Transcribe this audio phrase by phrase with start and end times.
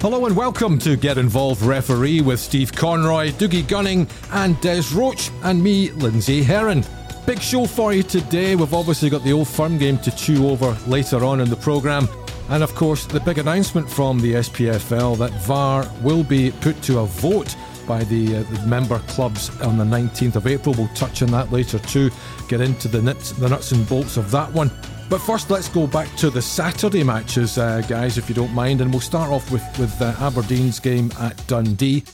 [0.00, 5.30] Hello and welcome to Get Involved Referee with Steve Conroy, Dougie Gunning, and Des Roach,
[5.42, 6.82] and me, Lindsay Herron.
[7.26, 8.56] Big show for you today.
[8.56, 12.08] We've obviously got the old firm game to chew over later on in the programme.
[12.48, 17.00] And of course, the big announcement from the SPFL that VAR will be put to
[17.00, 17.54] a vote
[17.86, 20.74] by the, uh, the, member clubs on the 19th of April.
[20.78, 22.10] We'll touch on that later too,
[22.48, 24.70] get into the the nuts and bolts of that one.
[25.10, 28.80] But first, let's go back to the Saturday matches, uh, guys, if you don't mind.
[28.80, 32.04] And we'll start off with, with uh, Aberdeen's game at Dundee.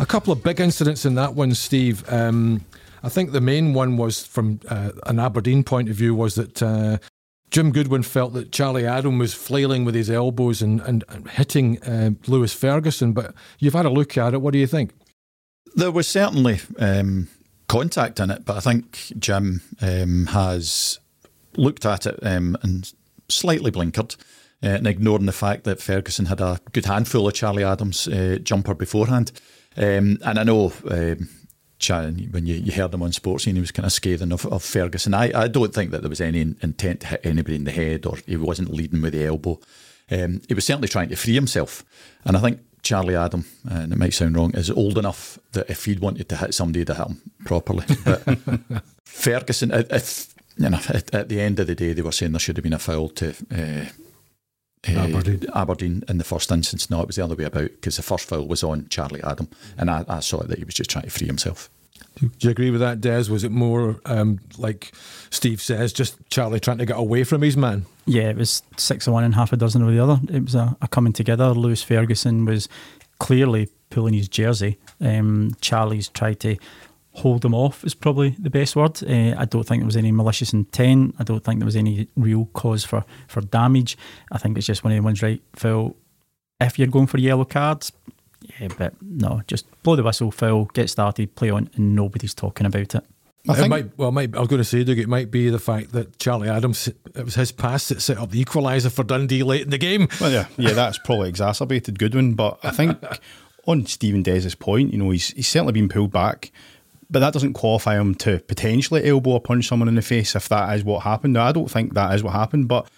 [0.00, 2.02] A couple of big incidents in that one, Steve.
[2.12, 2.64] Um,
[3.04, 6.60] I think the main one was from uh, an Aberdeen point of view was that
[6.60, 6.98] uh,
[7.52, 11.80] Jim Goodwin felt that Charlie Adam was flailing with his elbows and, and, and hitting
[11.84, 13.12] uh, Lewis Ferguson.
[13.12, 14.40] But you've had a look at it.
[14.40, 14.90] What do you think?
[15.76, 17.28] There was certainly um,
[17.68, 20.98] contact in it, but I think Jim um, has
[21.56, 22.92] looked at it um, and
[23.28, 24.16] slightly blinkered.
[24.62, 28.36] Uh, and ignoring the fact that Ferguson had a good handful of Charlie Adams' uh,
[28.42, 29.32] jumper beforehand.
[29.74, 31.28] Um, and I know um,
[32.30, 35.14] when you, you, heard him on sports, he was kind of scathing of, of Ferguson.
[35.14, 38.04] I, I, don't think that there was any intent to hit anybody in the head
[38.04, 39.58] or he wasn't leading with the elbow.
[40.10, 41.82] Um, he was certainly trying to free himself.
[42.24, 45.84] And I think Charlie Adam, and it might sound wrong, is old enough that if
[45.84, 47.84] he'd wanted to hit somebody, to hit him properly.
[48.04, 48.24] But
[49.04, 50.29] Ferguson, if
[50.60, 52.62] you know, at, at, the end of the day, they were saying there should have
[52.62, 53.86] been a foul to uh,
[54.86, 55.44] uh, Aberdeen.
[55.54, 56.90] Aberdeen in the first instance.
[56.90, 59.48] No, it was the other way about because the first foul was on Charlie Adam,
[59.78, 61.70] and I, I saw it that he was just trying to free himself.
[62.18, 63.30] Do you agree with that, Des?
[63.30, 64.92] Was it more um, like
[65.30, 67.86] Steve says, just Charlie trying to get away from his man?
[68.04, 70.20] Yeah, it was six of one and half a dozen of the other.
[70.30, 71.50] It was a, a coming together.
[71.50, 72.68] Lewis Ferguson was
[73.18, 74.78] clearly pulling his jersey.
[75.00, 76.56] Um, Charlie's tried to
[77.12, 79.02] hold them off is probably the best word.
[79.02, 81.16] Uh, I don't think there was any malicious intent.
[81.18, 83.98] I don't think there was any real cause for, for damage.
[84.30, 85.96] I think it's just one of the ones, right, Phil,
[86.60, 87.92] if you're going for yellow cards,
[88.58, 92.66] yeah, but no, just blow the whistle, Phil, get started, play on, and nobody's talking
[92.66, 93.04] about it.
[93.48, 95.48] I think, it might, well, might, I was going to say, Doug, it might be
[95.48, 99.02] the fact that Charlie Adams, it was his pass that set up the equaliser for
[99.02, 100.08] Dundee late in the game.
[100.20, 102.34] Well, yeah, yeah, that's probably exacerbated Goodwin.
[102.34, 103.02] But I think
[103.66, 106.52] on Stephen Des's point, you know, he's, he's certainly been pulled back
[107.10, 110.48] but that doesn't qualify him to potentially elbow or punch someone in the face if
[110.48, 111.34] that is what happened.
[111.34, 112.88] Now, I don't think that is what happened, but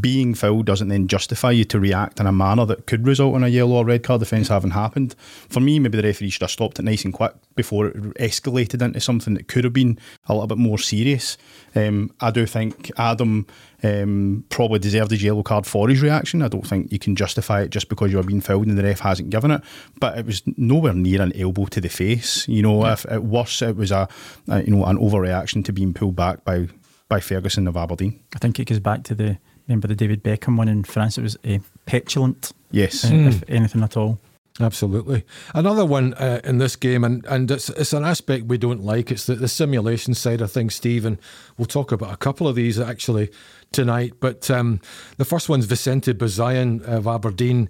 [0.00, 3.42] being fouled doesn't then justify you to react in a manner that could result in
[3.42, 5.14] a yellow or red card offence having happened.
[5.48, 8.82] For me, maybe the referee should have stopped it nice and quick before it escalated
[8.82, 11.38] into something that could have been a little bit more serious.
[11.74, 13.46] Um, I do think Adam
[13.82, 16.42] um, probably deserved his yellow card for his reaction.
[16.42, 18.82] I don't think you can justify it just because you are being fouled and the
[18.82, 19.62] ref hasn't given it.
[20.00, 22.46] But it was nowhere near an elbow to the face.
[22.48, 22.94] You know, yeah.
[22.94, 24.08] if at worst it was a,
[24.48, 26.68] a you know an overreaction to being pulled back by
[27.08, 28.20] by Ferguson of Aberdeen.
[28.34, 31.18] I think it goes back to the remember the David Beckham one in France?
[31.18, 32.52] It was uh, petulant.
[32.70, 33.28] Yes, uh, mm.
[33.28, 34.18] if anything at all.
[34.60, 35.24] Absolutely.
[35.54, 39.12] Another one uh, in this game, and, and it's, it's an aspect we don't like.
[39.12, 41.20] It's the, the simulation side of things, Stephen.
[41.56, 43.30] We'll talk about a couple of these actually
[43.70, 44.14] tonight.
[44.18, 44.80] But um,
[45.16, 47.68] the first one's Vicente Besuijen of Aberdeen,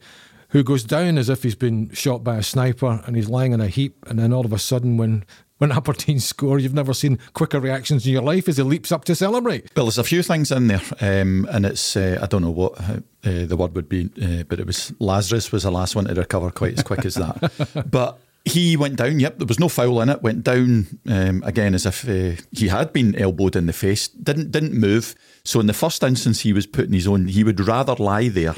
[0.51, 3.61] who goes down as if he's been shot by a sniper and he's lying in
[3.61, 4.07] a heap.
[4.09, 5.27] And then all of a sudden, when
[5.59, 9.05] when Aberdeen score, you've never seen quicker reactions in your life as he leaps up
[9.05, 9.71] to celebrate.
[9.77, 12.81] Well, there's a few things in there, um, and it's uh, I don't know what
[12.81, 16.15] uh, the word would be, uh, but it was Lazarus was the last one to
[16.15, 17.87] recover quite as quick as that.
[17.91, 19.21] but he went down.
[19.21, 20.23] Yep, there was no foul in it.
[20.23, 24.09] Went down um, again as if uh, he had been elbowed in the face.
[24.09, 25.15] Didn't didn't move.
[25.45, 27.27] So in the first instance, he was putting his own.
[27.27, 28.55] He would rather lie there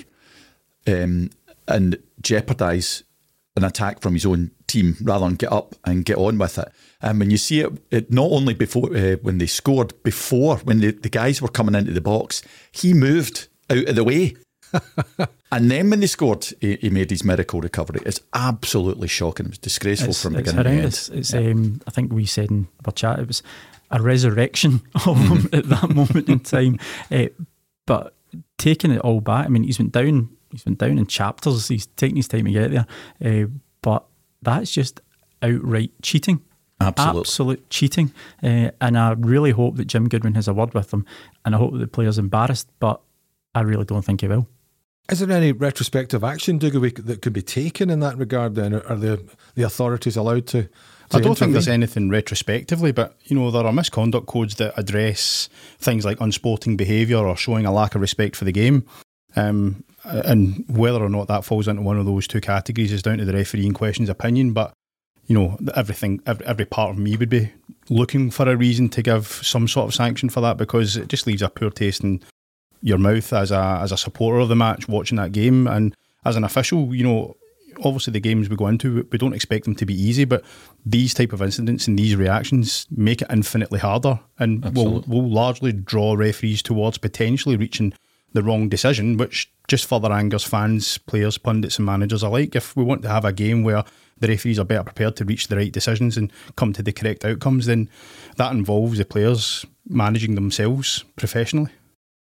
[0.87, 1.31] um,
[1.67, 3.05] and jeopardise
[3.57, 6.71] an attack from his own team rather than get up and get on with it.
[7.03, 10.81] And when you see it, it not only before uh, when they scored, before when
[10.81, 14.37] the, the guys were coming into the box, he moved out of the way.
[15.53, 18.01] and then when they scored, he, he, made his miracle recovery.
[18.05, 19.47] It's absolutely shocking.
[19.47, 21.07] It was disgraceful it's, from it's beginning horrendous.
[21.07, 21.21] to end.
[21.21, 21.41] It's, yeah.
[21.41, 23.43] um, I think we said in our chat, it was
[23.91, 26.79] a resurrection of him at that moment in time.
[27.11, 27.27] Uh,
[27.87, 28.15] but
[28.59, 30.31] taking it all back, I mean, he's went down.
[30.51, 31.69] He's went down in chapters.
[31.69, 32.87] He's taking his time to get there.
[33.25, 33.47] Uh,
[33.83, 34.05] but
[34.43, 35.01] that's just
[35.43, 36.43] outright cheating.
[36.81, 37.21] Absolute.
[37.21, 38.13] Absolute cheating.
[38.43, 41.05] Uh, and I really hope that Jim Goodwin has a word with them.
[41.45, 43.01] And I hope that the player's embarrassed, but
[43.55, 44.49] I really don't think he will.
[45.11, 48.75] Is there any retrospective action, Dougie, that could be taken in that regard then?
[48.75, 49.23] Are the,
[49.57, 50.63] the authorities allowed to?
[50.63, 50.69] to
[51.13, 51.35] I don't intervene?
[51.35, 55.49] think there's anything retrospectively, but you know there are misconduct codes that address
[55.79, 58.87] things like unsporting behaviour or showing a lack of respect for the game.
[59.35, 63.19] Um, and whether or not that falls into one of those two categories is down
[63.19, 64.53] to the referee in question's opinion.
[64.53, 64.73] But
[65.27, 67.53] you know, everything, every, every part of me would be
[67.89, 71.27] looking for a reason to give some sort of sanction for that because it just
[71.27, 72.23] leaves a poor taste in
[72.83, 75.95] your mouth as a as a supporter of the match watching that game and
[76.25, 76.95] as an official.
[76.95, 77.37] You know,
[77.85, 80.45] obviously the games we go into, we don't expect them to be easy, but
[80.85, 85.73] these type of incidents and these reactions make it infinitely harder, and will will largely
[85.73, 87.93] draw referees towards potentially reaching
[88.33, 92.57] the wrong decision, which just further angers fans, players, pundits, and managers alike.
[92.57, 93.85] If we want to have a game where
[94.19, 97.25] the referees are better prepared to reach the right decisions and come to the correct
[97.25, 97.89] outcomes, then
[98.37, 101.71] that involves the players managing themselves professionally.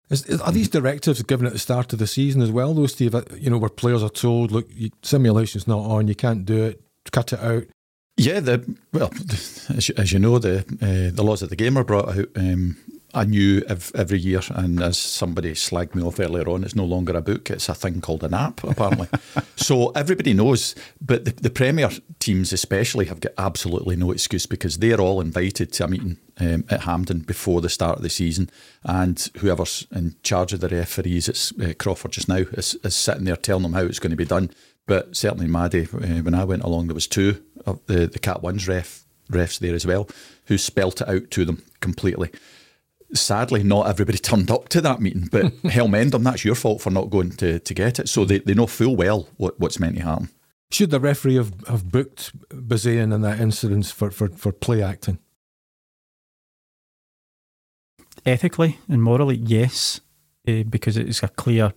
[0.09, 2.87] Is, is, are these directives given at the start of the season as well, though,
[2.87, 3.15] Steve?
[3.39, 6.81] You know, where players are told, look, you, simulation's not on, you can't do it,
[7.13, 7.65] cut it out.
[8.17, 9.11] Yeah, the well,
[9.77, 12.77] as, as you know, the uh, the laws of the game are brought out um,
[13.15, 17.23] anew every year, and as somebody slagged me off earlier on, it's no longer a
[17.23, 19.09] book; it's a thing called an app, apparently.
[19.57, 24.79] so everybody knows, but the, the, Premier teams especially have got absolutely no excuse because
[24.79, 28.51] they're all invited to a meeting um, at Hampden before the start of the season,
[28.85, 33.25] and whoever's in charge of the referees, it's uh, Crawford just now, is, is, sitting
[33.25, 34.51] there telling them how it's going to be done.
[34.87, 38.43] But certainly, Maddie, uh, when I went along, there was two of the the Cat
[38.43, 40.09] Ones ref refs there as well,
[40.47, 42.31] who spelt it out to them completely
[43.13, 45.29] sadly, not everybody turned up to that meeting.
[45.31, 48.09] But Helmendham, that's your fault for not going to, to get it.
[48.09, 50.31] So they, they know full well what, what's meant to happen.
[50.71, 55.19] Should the referee have, have booked Besuijen in that incident for, for, for play acting?
[58.27, 60.01] Ethically and morally, yes,
[60.49, 61.75] uh, because it's a clear,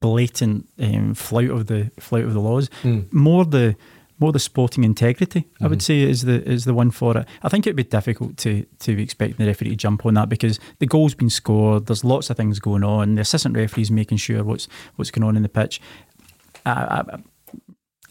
[0.00, 2.68] blatant um, flout of the flout of the laws.
[2.82, 3.12] Mm.
[3.12, 3.76] More the
[4.20, 5.64] more the sporting integrity, mm-hmm.
[5.64, 6.04] I would mm-hmm.
[6.04, 7.26] say, is the is the one for it.
[7.42, 10.60] I think it'd be difficult to to expect the referee to jump on that because
[10.78, 11.86] the goal's been scored.
[11.86, 13.14] There's lots of things going on.
[13.14, 15.80] The assistant referee's making sure what's what's going on in the pitch.
[16.66, 17.18] I, I,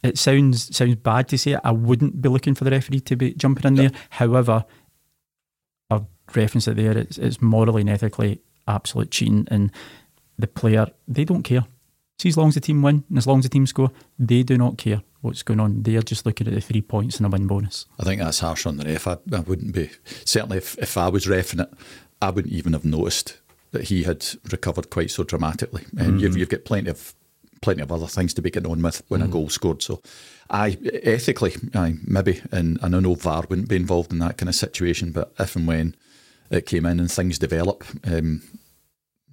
[0.04, 1.62] it sounds sounds bad to say it.
[1.64, 3.92] I wouldn't be looking for the referee to be jumping in there.
[4.10, 4.66] However,
[5.90, 6.98] I've referenced it there.
[6.98, 9.72] It's, it's morally and ethically absolute cheating, and
[10.38, 11.66] the player they don't care.
[12.18, 14.44] See, as long as the team win and as long as the team score, they
[14.44, 15.84] do not care what's going on.
[15.84, 17.86] They're just looking at the three points and a win bonus.
[18.00, 19.08] I think that's harsh on the ref.
[19.08, 19.90] I, I wouldn't be
[20.26, 21.70] certainly if, if I was refing it,
[22.22, 23.38] I wouldn't even have noticed
[23.72, 25.86] that he had recovered quite so dramatically.
[25.98, 26.22] And mm.
[26.22, 27.14] you've, you've got plenty of
[27.62, 29.26] plenty of other things to be getting on with when mm.
[29.26, 29.82] a goal scored.
[29.82, 30.02] So,
[30.50, 34.50] I ethically, I maybe, and, and I know VAR wouldn't be involved in that kind
[34.50, 35.96] of situation, but if and when
[36.50, 38.42] it came in and things develop, um,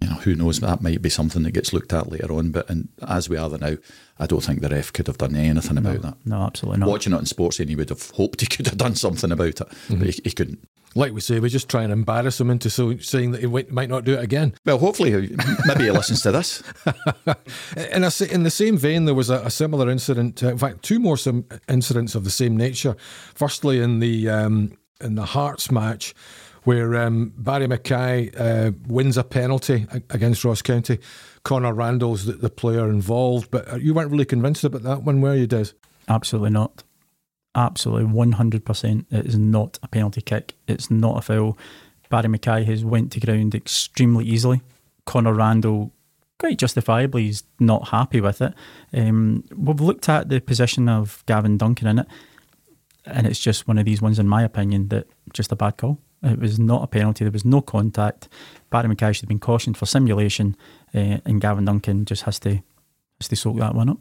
[0.01, 0.61] you know, who knows?
[0.61, 2.51] That might be something that gets looked at later on.
[2.51, 3.77] But and as we are now,
[4.19, 6.17] I don't think the ref could have done anything no, about that.
[6.27, 6.89] No, absolutely not.
[6.89, 9.49] Watching it in sports, and he would have hoped he could have done something about
[9.49, 9.99] it, mm-hmm.
[9.99, 10.69] but he, he, couldn't.
[10.95, 13.89] Like we say, we just try and embarrass him into so, saying that he might
[13.89, 14.55] not do it again.
[14.67, 15.35] Well, hopefully,
[15.67, 16.63] maybe he listens to this.
[17.77, 20.43] in, a, in the same vein, there was a, a similar incident.
[20.43, 22.97] Uh, in fact, two more some incidents of the same nature.
[23.35, 26.15] Firstly, in the um, in the Hearts match
[26.67, 30.99] where um, Barrie McKay uh, wins a penalty against Ross County.
[31.45, 35.21] Connor Randall's the, the, player involved, but uh, you weren't really convinced about that one,
[35.21, 35.67] were you, Des?
[36.09, 36.83] Absolutely not.
[37.55, 39.07] Absolutely, 100%.
[39.13, 40.55] It is not a penalty kick.
[40.67, 41.57] It's not a foul.
[42.11, 44.61] Barrie McKay has went to ground extremely easily.
[45.05, 45.93] Connor Randall,
[46.41, 48.55] quite justifiably, is not happy with it.
[48.93, 52.09] Um, we've looked at the position of Gavin Duncan in it,
[53.05, 56.01] and it's just one of these ones, in my opinion, that just a bad call.
[56.27, 57.25] It was not a penalty.
[57.25, 58.29] There was no contact.
[58.71, 60.57] Barrie McKay should have been cautioned for simulation,
[60.95, 62.63] uh, and Gavin Duncan just has to
[63.21, 63.99] has to soak that one up.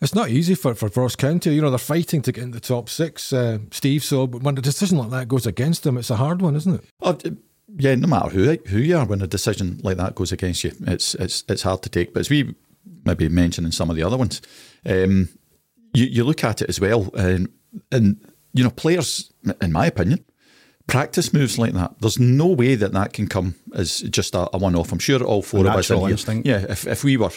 [0.00, 1.54] it's not easy for, for Ross County.
[1.54, 4.04] You know, they're fighting to get in the top six, uh, Steve.
[4.04, 6.84] So when a decision like that goes against them, it's a hard one, isn't it?
[7.00, 7.16] Oh,
[7.76, 10.72] yeah, no matter who who you are, when a decision like that goes against you,
[10.86, 12.12] it's it's it's hard to take.
[12.12, 12.54] But as we
[13.04, 14.42] maybe mentioned in some of the other ones,
[14.84, 15.28] um,
[15.94, 17.48] you you look at it as well, and
[17.90, 18.18] and
[18.52, 20.24] you know, players, in my opinion,
[20.86, 21.94] practice moves like that.
[22.00, 24.92] There's no way that that can come as just a, a one-off.
[24.92, 27.30] I'm sure all four of us in here, yeah, if, if we were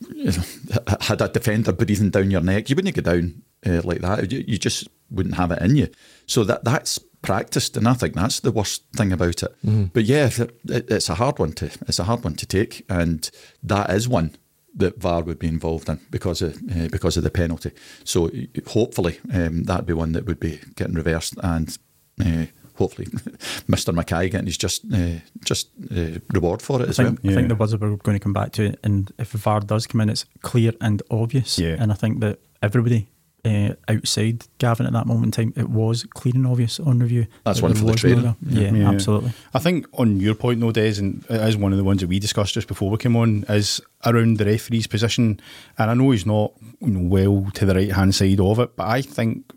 [0.00, 0.42] you know,
[1.00, 4.30] had a defender breathing down your neck, you wouldn't go down uh, like that.
[4.30, 5.88] You, you, just wouldn't have it in you.
[6.26, 9.54] So that that's practiced, and I think that's the worst thing about it.
[9.64, 9.90] Mm.
[9.92, 13.30] But yeah, it, it's a hard one to it's a hard one to take, and
[13.62, 14.36] that is one
[14.76, 17.72] that VAR would be involved in because of uh, because of the penalty.
[18.04, 18.30] So
[18.68, 21.76] hopefully um, that'd be one that would be getting reversed and.
[22.24, 23.06] Uh, hopefully
[23.68, 23.94] Mr.
[23.94, 27.32] McKay getting his just uh, just uh, reward for it I as think, well.
[27.32, 30.00] I think the words we're going to come back to, and if VAR does come
[30.00, 31.58] in, it's clear and obvious.
[31.58, 31.76] Yeah.
[31.78, 33.08] And I think that everybody
[33.44, 37.26] uh, outside Gavin at that moment in time, it was clear and obvious on review.
[37.44, 38.36] That's one for the trader.
[38.42, 39.32] Yeah, yeah, absolutely.
[39.52, 42.08] I think on your point, though, Des, and it is one of the ones that
[42.08, 45.40] we discussed just before we came on, is around the referee's position.
[45.78, 48.76] And I know he's not you know, well to the right hand side of it,
[48.76, 49.52] but I think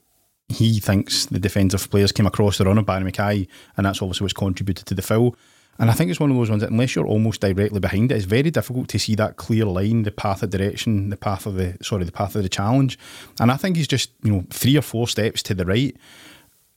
[0.49, 4.25] he thinks the defensive players came across the run of Barrie McKay, and that's obviously
[4.25, 5.35] what's contributed to the foul.
[5.79, 8.15] And I think it's one of those ones that unless you're almost directly behind it,
[8.15, 11.53] it's very difficult to see that clear line, the path of direction, the path of
[11.53, 12.97] the sorry, the path of the challenge.
[13.39, 15.95] And I think he's just, you know, three or four steps to the right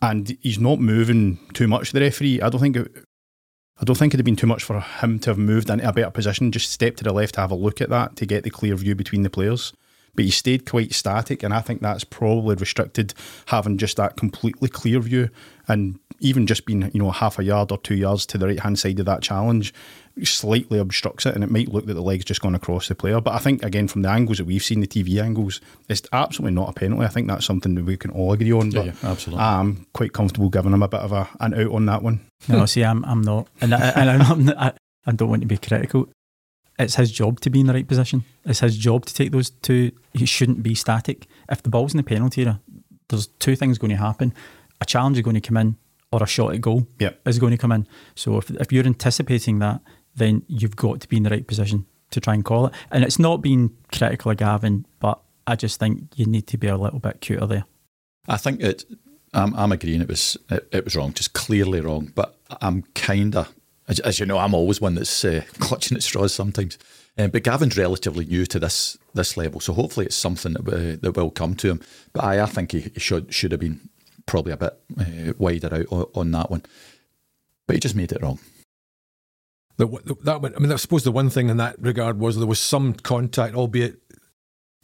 [0.02, 2.40] and he's not moving too much the referee.
[2.40, 2.92] I don't think it,
[3.80, 5.92] I don't think it'd have been too much for him to have moved into a
[5.92, 8.44] better position, just step to the left to have a look at that to get
[8.44, 9.72] the clear view between the players.
[10.14, 13.14] But he stayed quite static, and I think that's probably restricted
[13.46, 15.30] having just that completely clear view
[15.68, 18.60] and even just being, you know, half a yard or two yards to the right
[18.60, 19.72] hand side of that challenge
[20.24, 23.20] slightly obstructs it and it might look that the leg's just gone across the player.
[23.20, 26.54] But I think again from the angles that we've seen, the TV angles, it's absolutely
[26.54, 27.04] not a penalty.
[27.04, 28.70] I think that's something that we can all agree on.
[28.70, 29.44] Yeah, yeah absolutely.
[29.44, 32.26] I'm quite comfortable giving him a bit of a, an out on that one.
[32.48, 34.72] No, see, I'm I'm not, and I, and I'm not, I,
[35.06, 36.08] I don't want to be critical.
[36.80, 38.24] It's his job to be in the right position.
[38.44, 39.92] It's his job to take those two.
[40.14, 41.26] He shouldn't be static.
[41.48, 42.60] If the ball's in the penalty area,
[43.08, 44.32] there's two things going to happen.
[44.80, 45.76] A challenge is going to come in,
[46.10, 47.20] or a shot at goal yep.
[47.26, 47.86] is going to come in.
[48.14, 49.80] So if if you're anticipating that,
[50.16, 52.74] then you've got to be in the right position to try and call it.
[52.90, 56.66] And it's not being critical of Gavin, but I just think you need to be
[56.66, 57.64] a little bit cuter there.
[58.26, 58.84] I think it.
[59.32, 62.10] I'm, I'm agreeing it was it, it was wrong, just clearly wrong.
[62.14, 63.54] But I'm kind of,
[63.90, 66.78] as, as, you know, I'm always one that's uh, clutching at straws sometimes.
[67.18, 70.96] Uh, but Gavin's relatively new to this this level, so hopefully it's something that, uh,
[71.02, 71.80] that will come to him.
[72.12, 73.90] But I, I think he should should have been
[74.26, 76.62] probably a bit uh, wider out on, on that one.
[77.66, 78.38] But he just made it wrong.
[79.76, 79.86] The,
[80.22, 82.94] that I mean, I suppose the one thing in that regard was there was some
[82.94, 83.99] contact, albeit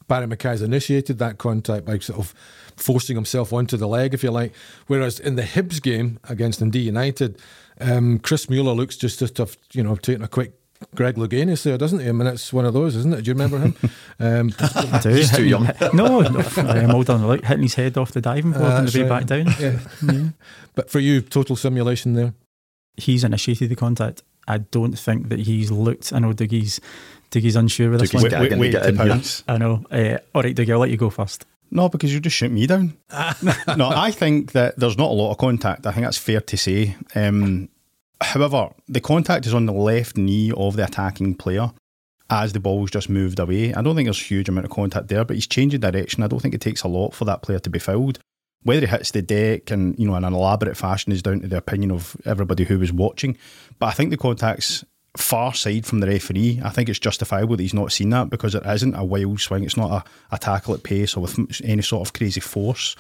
[0.09, 2.35] Barrie McKay's initiated that contact by sort of
[2.77, 4.53] forcing himself onto the leg, if you like.
[4.87, 7.41] Whereas in the Hibs game against Dundee United,
[7.81, 10.53] um, Chris Mueller looks just to have, you know, taken a quick
[10.95, 12.09] Greg Louganis there, doesn't he?
[12.09, 13.23] I mean, it's one of those, isn't it?
[13.23, 13.77] Do you remember him?
[14.19, 15.09] Um, I do.
[15.15, 15.71] He's too young.
[15.93, 17.23] no, no I'm all done.
[17.27, 19.27] Like hitting his head off the diving board uh, on the way right.
[19.27, 19.55] back down.
[19.61, 19.79] Yeah.
[20.03, 20.29] yeah.
[20.75, 22.33] But for you, total simulation there?
[22.97, 24.23] He's initiated the contact.
[24.49, 26.15] I don't think that he's looked.
[26.15, 26.81] I know Dougie's
[27.31, 28.23] Dougie's unsure with this one.
[28.23, 29.21] Wait, wait, wait get in here.
[29.49, 29.85] I know.
[29.91, 31.47] Uh, all right, Dougie, I'll let you go first.
[31.71, 32.97] No, because you just shoot me down.
[33.77, 35.87] no, I think that there's not a lot of contact.
[35.87, 36.97] I think that's fair to say.
[37.15, 37.69] Um,
[38.21, 41.73] however, the contact is on the left knee of the attacking player
[42.31, 43.73] as the ball's just moved away.
[43.75, 46.23] I don't think there's a huge amount of contact there, but he's changing direction.
[46.23, 48.19] I don't think it takes a lot for that player to be fouled.
[48.63, 51.47] Whether he hits the deck and you know in an elaborate fashion is down to
[51.47, 53.39] the opinion of everybody who was watching.
[53.79, 54.85] But I think the contact's
[55.17, 56.61] far side from the referee.
[56.65, 59.65] I think it's justifiable that he's not seen that because it isn't a wild swing.
[59.65, 62.97] It's not a, a tackle at pace or with any sort of crazy force.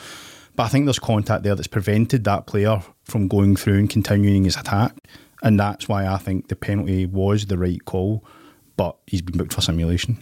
[0.55, 4.45] But I think there's contact there that's prevented that player from going through and continuing
[4.45, 4.95] his attack.
[5.43, 8.25] And that's why I think the penalty was the right call,
[8.77, 10.17] but he's been booked for simulation.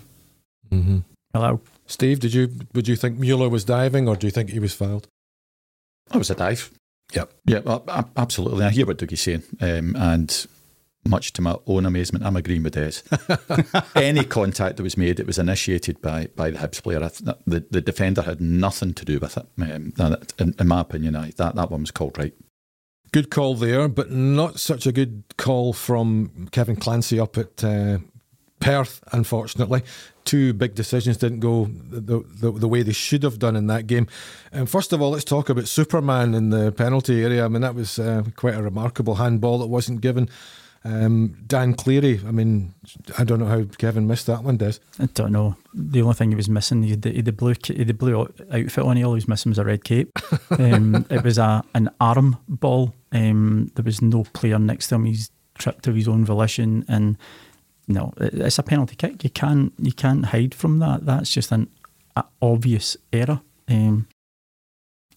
[0.70, 0.98] Mm-hmm.
[1.32, 1.60] Hello.
[1.86, 4.74] Steve, did you would you think Mueller was diving or do you think he was
[4.74, 5.06] fouled?
[6.10, 6.70] That was a dive.
[7.12, 7.32] Yep.
[7.44, 7.80] Yeah,
[8.16, 8.64] absolutely.
[8.64, 9.44] I hear what Dougie's saying.
[9.60, 10.46] Um, and
[11.06, 13.02] much to my own amazement, I'm agreeing with Des.
[13.96, 17.00] Any contact that was made, it was initiated by, by the Hibs player.
[17.00, 19.46] The, the defender had nothing to do with it.
[19.58, 22.34] Um, in, in, my opinion, I, that, that one was called right.
[23.12, 27.98] Good call there, but not such a good call from Kevin Clancy up at uh,
[28.60, 29.82] Perth, unfortunately
[30.24, 33.86] two big decisions didn't go the, the, the way they should have done in that
[33.86, 34.06] game.
[34.52, 37.44] And first of all, let's talk about Superman in the penalty area.
[37.44, 40.28] I mean, that was uh, quite a remarkable handball that wasn't given.
[40.86, 42.74] Um, Dan Cleary, I mean,
[43.16, 44.74] I don't know how Kevin missed that one, Des.
[45.00, 45.56] I don't know.
[45.72, 47.86] The only thing he was missing, he had the, he had the blue, he had
[47.86, 50.18] the blue outfit on, he all he was missing was a red cape.
[50.50, 52.94] Um, it was a an arm ball.
[53.12, 55.06] Um, there was no player next to him.
[55.06, 57.16] He's tripped of his own volition and
[57.88, 59.24] no, it's a penalty kick.
[59.24, 61.06] You can't you can't hide from that.
[61.06, 61.68] That's just an
[62.40, 63.40] obvious error.
[63.68, 64.06] Um,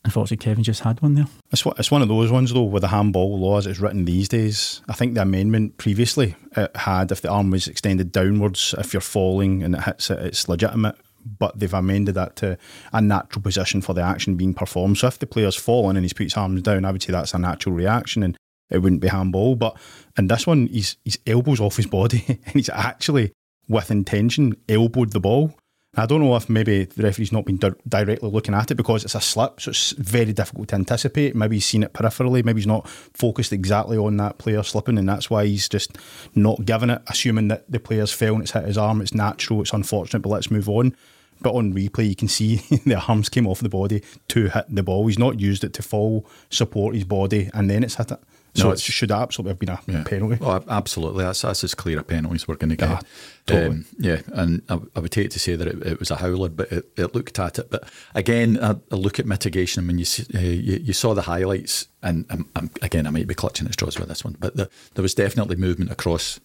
[0.07, 1.27] unfortunately, Kevin just had one there.
[1.51, 4.27] It's it's one of those ones though with the handball law as it's written these
[4.27, 4.81] days.
[4.87, 9.01] I think the amendment previously it had if the arm was extended downwards, if you're
[9.01, 10.95] falling and it hits it, it's legitimate.
[11.39, 12.57] But they've amended that to
[12.93, 14.97] a natural position for the action being performed.
[14.97, 17.33] So if the player's fallen and he's put his arms down, I would say that's
[17.33, 18.23] a natural reaction.
[18.23, 18.37] And
[18.69, 19.55] it wouldn't be handball.
[19.57, 19.77] But
[20.17, 23.33] in this one, he's his elbows off his body and he's actually
[23.67, 25.53] with intention elbowed the ball.
[25.99, 29.03] I don't know if maybe the referee's not been di- directly looking at it because
[29.03, 31.35] it's a slip, so it's very difficult to anticipate.
[31.35, 35.09] Maybe he's seen it peripherally, maybe he's not focused exactly on that player slipping, and
[35.09, 35.97] that's why he's just
[36.35, 39.01] not giving it, assuming that the player's fell and it's hit his arm.
[39.01, 40.95] It's natural, it's unfortunate, but let's move on.
[41.41, 44.83] But on replay, you can see the arms came off the body to hit the
[44.83, 45.07] ball.
[45.07, 48.19] He's not used it to fall, support his body, and then it's hit it.
[48.55, 50.03] So No, it should absolutely have been a Yeah.
[50.03, 50.39] penalty.
[50.41, 51.23] Oh, absolutely.
[51.23, 52.89] That's that's as clear a penalty as we're going to get.
[52.89, 52.99] Yeah,
[53.45, 53.69] totally.
[53.69, 56.49] Um, yeah, and I, I would hate to say that it, it was a howler,
[56.49, 57.69] but it, it looked at it.
[57.69, 59.83] But again, a, a look at mitigation.
[59.83, 63.11] I mean, you, see, uh, you you saw the highlights, and um, um, again, I
[63.11, 66.39] might be clutching at straws with this one, but the, there was definitely movement across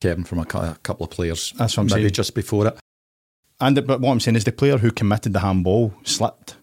[0.00, 1.52] Kevin from a, a couple of players.
[1.58, 2.12] That's what I'm maybe saying.
[2.12, 2.78] just before it.
[3.60, 6.56] And but what I'm saying is the player who committed the handball slipped.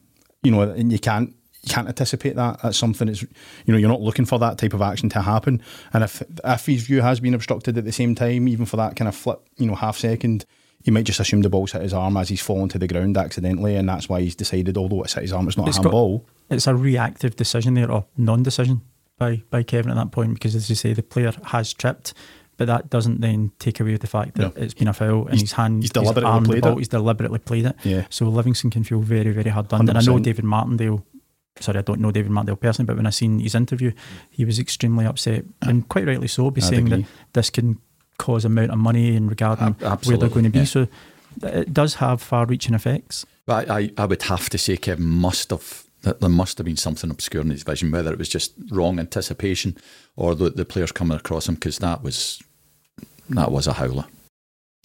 [0.44, 1.34] You know, and you can't
[1.64, 2.62] you can't anticipate that.
[2.62, 3.28] That's something that's you
[3.68, 5.62] know you're not looking for that type of action to happen.
[5.94, 8.96] And if if his view has been obstructed at the same time, even for that
[8.96, 10.46] kind of flip, you know, half second,
[10.84, 13.16] he might just assume the ball's hit his arm as he's fallen to the ground
[13.18, 15.82] accidentally, and that's why he's decided, although it's hit his arm, it's not It's a
[15.82, 16.28] got- handball.
[16.50, 18.82] It's a reactive decision there, or non-decision
[19.18, 22.14] by by Kevin at that point, because as you say, the player has tripped,
[22.66, 24.64] but that doesn't then take away the fact that No.
[24.64, 26.78] it's been a foul and He's- his hand, he's deliberately played ball, it.
[26.80, 27.76] He's deliberately played it.
[27.84, 28.06] Yeah.
[28.10, 29.88] So Livingston can feel very, very hard done.
[29.90, 31.06] And I know David Martindale.
[31.60, 33.92] Sorry, I don't know David Martindale personally, but when I seen his interview,
[34.32, 37.02] he was extremely upset, and quite rightly so, by I'd saying agree.
[37.04, 37.78] that this can
[38.18, 40.60] cause amount of money and regarding Ab- where they're going to be.
[40.60, 40.66] yeah.
[40.66, 40.88] So
[41.44, 43.26] it does have far-reaching effects.
[43.46, 45.84] But I, I, I would have to say Kevin must have
[46.20, 49.78] there must have been something obscure in his vision, whether it was just wrong anticipation
[50.18, 52.42] or the, the players coming across him, because that was
[53.30, 54.06] that was a howler.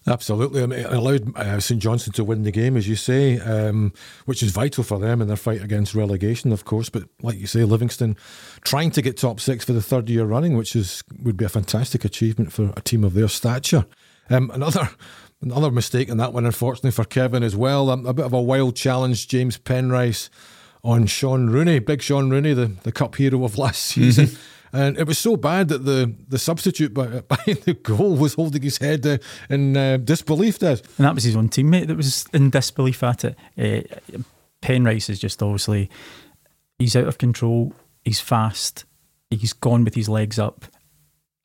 [0.07, 0.63] Absolutely.
[0.63, 3.93] I mean, it allowed uh, St Johnstone to win the game, as you say, um,
[4.25, 6.89] which is vital for them in their fight against relegation, of course.
[6.89, 8.17] But like you say, Livingston
[8.65, 11.51] trying to get top six for the third year running, which is would be a
[11.51, 13.87] fantastic achievement for a team of their stature.
[14.31, 14.89] Um, another
[15.43, 17.91] another mistake in that one, unfortunately for Kevin as well.
[17.91, 20.31] Um, a bit of a wild challenge, James Penrice
[20.83, 24.31] on Shaun Rooney, big Shaun Rooney, the, the cup hero of last season.
[24.73, 28.63] And it was so bad that the, the substitute by- behind the goal was holding
[28.63, 30.59] his head uh, in uh, disbelief.
[30.59, 30.79] Des.
[30.99, 33.37] And that was his own teammate that was in disbelief at it.
[33.59, 34.19] Uh,
[34.61, 35.89] Penrice is just obviously,
[36.79, 37.73] he's out of control,
[38.05, 38.85] he's fast,
[39.31, 40.65] he's gone with his legs up.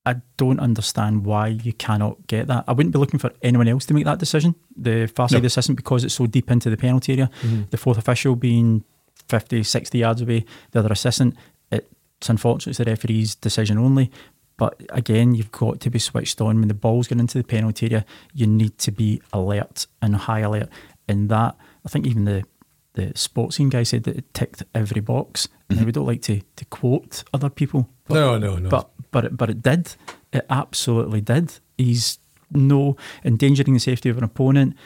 [0.05, 2.65] I don't understand why you cannot get that.
[2.67, 5.45] I wouldn't be looking for anyone else to make that decision, the far side No.
[5.45, 7.29] assistant, because it's so deep into the penalty area.
[7.69, 8.83] The fourth official being
[9.29, 11.37] 50, 60 yards away, the other assistant,
[12.23, 14.09] it's unfortunate it's the referee's decision only.
[14.55, 17.87] But again, you've got to be switched on when the ball's going into the penalty
[17.87, 18.05] area.
[18.33, 20.69] You need to be alert and high alert.
[21.05, 22.45] And that, I think even the
[22.93, 25.49] the Sportscene guy said that it ticked every box.
[25.67, 25.85] And mm-hmm.
[25.87, 27.89] we don't like to, to quote other people.
[28.05, 28.69] But, No, no, no.
[28.69, 29.95] But but it, but it did.
[30.31, 31.59] It absolutely did.
[31.77, 32.19] He's
[32.51, 32.95] no
[33.25, 34.77] endangering the safety of an opponent,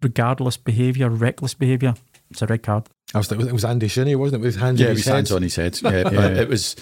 [0.00, 1.94] regardless behaviour, reckless behaviour.
[2.32, 2.84] It's a red card.
[3.14, 4.44] I was thinking, it was Andy Shinnie, wasn't it?
[4.46, 5.36] With his hands Yeah, in with his his hands head.
[5.36, 5.80] on his head.
[5.82, 6.76] Yeah, but it was,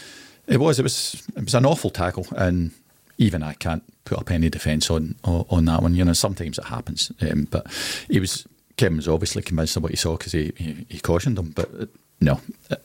[0.47, 2.71] it was, it was, it was an awful tackle, and
[3.19, 5.95] even I can't put up any defence on, on on that one.
[5.95, 7.67] You know, sometimes it happens, um, but
[8.09, 11.39] he was Kevin was obviously convinced of what he saw because he, he he cautioned
[11.39, 11.51] him.
[11.51, 11.87] But uh,
[12.21, 12.41] no,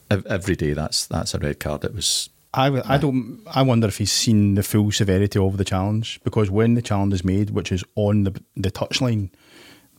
[0.10, 1.84] every day that's that's a red card.
[1.86, 3.42] It was I, w- I don't.
[3.48, 7.14] I wonder if he's seen the full severity of the challenge because when the challenge
[7.14, 9.30] is made, which is on the the touchline,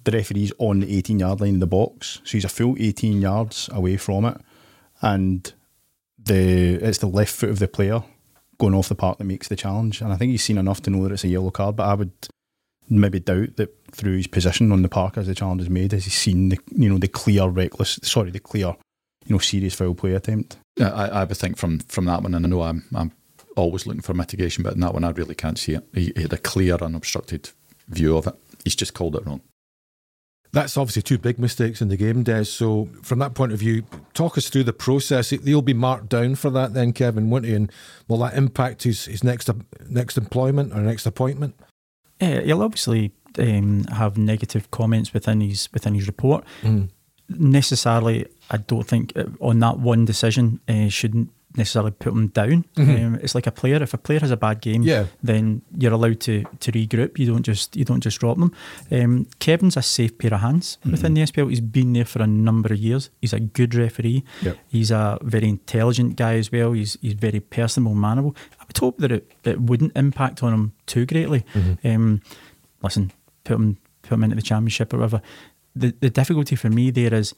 [0.07, 3.21] the referee's on the 18 yard line in the box, so he's a full 18
[3.21, 4.41] yards away from it,
[5.03, 5.53] and
[6.19, 8.03] the it's the left foot of the player
[8.59, 10.01] going off the park that makes the challenge.
[10.01, 11.77] And I think he's seen enough to know that it's a yellow card.
[11.77, 12.13] But I would
[12.89, 16.05] maybe doubt that through his position on the park as the challenge is made, has
[16.05, 18.77] he seen the you know the clear reckless, sorry, the clear
[19.27, 20.57] you know serious foul play attempt.
[20.77, 23.13] Yeah, I, I would think from from that one, and I know I'm I'm
[23.57, 25.85] always looking for mitigation, but in that one I really can't see it.
[25.93, 27.51] He, he had a clear, unobstructed
[27.89, 28.35] view of it.
[28.65, 29.41] He's just called it wrong.
[30.57, 32.45] That's obviously two big mistakes in the game, Des.
[32.47, 33.83] So, from that point of view,
[34.15, 35.29] talk us through the process.
[35.29, 37.53] They'll be marked down for that, then, Kevin, won't he?
[37.53, 37.71] And
[38.09, 39.51] will that impact his, his next
[39.87, 41.57] next employment or next appointment?
[42.23, 46.43] Yeah, he'll obviously um, have negative comments within his within his report.
[46.63, 46.89] Mm.
[47.29, 52.65] Necessarily, I don't think uh, on that one decision uh, shouldn't necessarily put them down.
[52.77, 53.83] Um, it's like a player.
[53.83, 55.07] If a player has a bad game, Yeah.
[55.23, 57.19] then you're allowed to to regroup.
[57.19, 58.53] You don't just you don't just drop them.
[58.91, 61.49] Um, Kevin's a safe pair of hands within the SPL.
[61.49, 63.11] He's been there for a number of years.
[63.21, 64.25] He's a good referee.
[64.43, 64.59] Yep.
[64.69, 66.73] He's a very intelligent guy as well.
[66.73, 68.37] He's he's very personable, manable.
[68.61, 71.45] I would hope that it, it wouldn't impact on him too greatly.
[71.85, 72.23] Um,
[72.83, 73.13] listen,
[73.45, 75.23] put him put him into the championship or whatever.
[75.75, 77.35] The the difficulty for me there is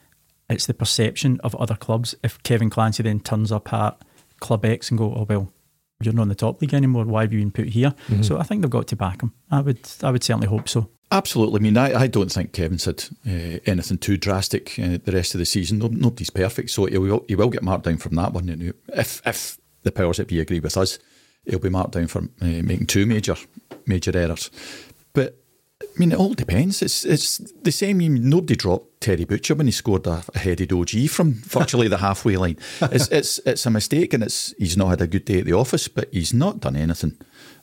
[0.50, 2.14] it's the perception of other clubs.
[2.22, 3.98] If Kevin Clancy then turns up at
[4.40, 5.52] Club X and go, oh well,
[6.00, 7.04] you're not in the top league anymore.
[7.04, 7.94] Why have you been put here?
[8.22, 9.32] So I think they've got to back him.
[9.50, 10.88] I would I would certainly hope so.
[11.10, 11.58] Absolutely.
[11.58, 15.34] I mean, I, I don't think Kevin said uh, anything too drastic uh, the rest
[15.34, 15.78] of the season.
[15.78, 18.74] No, nobody's perfect, so he will, he will get marked down from that one.
[18.88, 20.98] If if the powers that be agree with us,
[21.44, 23.36] he'll be marked down for uh, making two major
[23.86, 24.50] major errors.
[25.14, 25.42] But
[25.80, 26.82] I mean, it all depends.
[26.82, 27.98] It's it's the same.
[28.28, 32.36] Nobody dropped Terry Butcher when he scored a, a headed OG from virtually the halfway
[32.36, 32.56] line.
[32.92, 35.52] It's it's it's a mistake, and it's he's not had a good day at the
[35.52, 37.16] office, but he's not done anything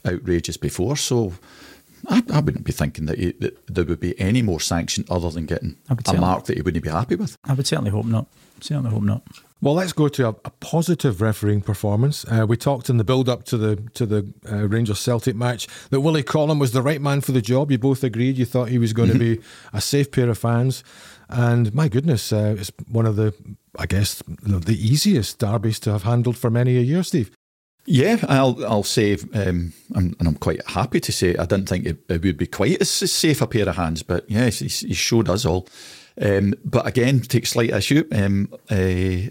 [0.05, 0.95] outrageous before.
[0.95, 1.33] So
[2.07, 5.29] I, I wouldn't be thinking that, he, that, there would be any more sanction other
[5.29, 7.37] than getting a mark that he wouldn't be happy with.
[7.43, 8.27] I would certainly hope not.
[8.61, 9.23] Certainly hope not.
[9.61, 12.25] Well, let's go to a, a positive refereeing performance.
[12.25, 16.01] Uh, we talked in the build-up to the to the uh, Rangers Celtic match that
[16.01, 17.71] Willie Collum was the right man for the job.
[17.71, 18.37] You both agreed.
[18.37, 19.39] You thought he was going to be
[19.73, 20.83] a safe pair of hands,
[21.29, 23.33] and my goodness, uh, it's one of the
[23.79, 27.31] I guess the easiest derbies to have handled for many a year, Steve.
[27.85, 31.97] Yeah, I'll I'll say, um, and, I'm quite happy to say, I didn't think it,
[32.09, 35.29] it, would be quite as safe a pair of hands, but yes, he, he showed
[35.29, 35.67] us all.
[36.19, 38.07] Um, but again, take slight issue.
[38.11, 39.29] Um, uh,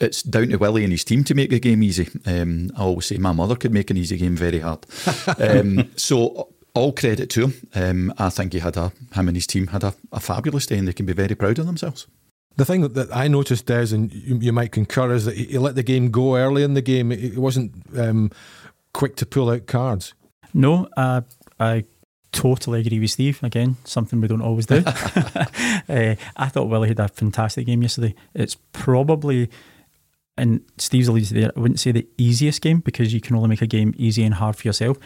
[0.00, 2.08] it's down to Willie and his team to make the game easy.
[2.26, 4.86] Um, I always say my mother could make an easy game very hard.
[5.38, 7.68] um, so all credit to him.
[7.74, 10.78] Um, I think he had a him and his team had a, a, fabulous day,
[10.78, 12.06] and they can be very proud of themselves.
[12.56, 15.46] The thing that, that I noticed, Des, and you, you, might concur, is that he,
[15.46, 17.10] he, let the game go early in the game.
[17.10, 18.30] He wasn't um,
[18.92, 20.14] quick to pull out cards.
[20.52, 21.22] No, uh,
[21.58, 21.84] I
[22.32, 23.42] totally agree with Steve.
[23.42, 24.82] Again, something we don't always do.
[24.86, 25.44] uh,
[26.36, 28.14] I thought Willie had a fantastic game yesterday.
[28.34, 29.50] It's probably
[30.40, 33.60] and Steve's alluded there, I wouldn't say the easiest game because you can only make
[33.60, 34.96] a game easy and hard for yourself.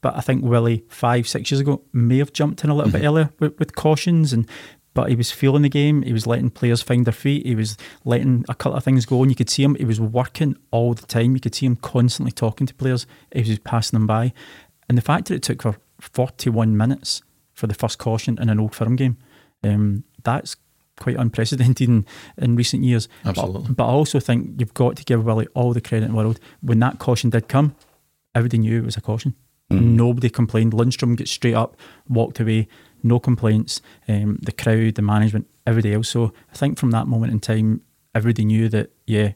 [0.00, 3.00] But I think Willie five, six years ago may have jumped in a little mm-hmm.
[3.00, 4.48] bit earlier with, with, cautions and
[4.94, 6.02] but he was feeling the game.
[6.02, 7.44] He was letting players find their feet.
[7.44, 9.74] He was letting a couple of things go, and you could see him.
[9.74, 11.34] He was working all the time.
[11.34, 13.06] You could see him constantly talking to players.
[13.30, 14.32] He was passing them by,
[14.88, 17.22] and the fact that it took for forty-one minutes
[17.54, 19.16] for the first caution in an old firm game,
[19.64, 20.56] um, that's
[20.98, 22.06] quite unprecedented in,
[22.38, 23.08] in recent years.
[23.24, 23.68] Absolutely.
[23.68, 26.16] But, but, I also think you've got to give Willie all the credit in the
[26.16, 26.40] world.
[26.60, 27.74] When that caution did come,
[28.34, 29.34] everybody knew it was a caution.
[29.70, 29.96] Mm.
[29.96, 30.72] Nobody complained.
[30.72, 31.76] Lundstram gets straight up,
[32.08, 32.68] walked away,
[33.02, 33.80] no complaints.
[34.08, 36.08] Um, the crowd, the management, everybody else.
[36.08, 37.82] So I think from that moment in time,
[38.14, 39.32] everybody knew that, yeah,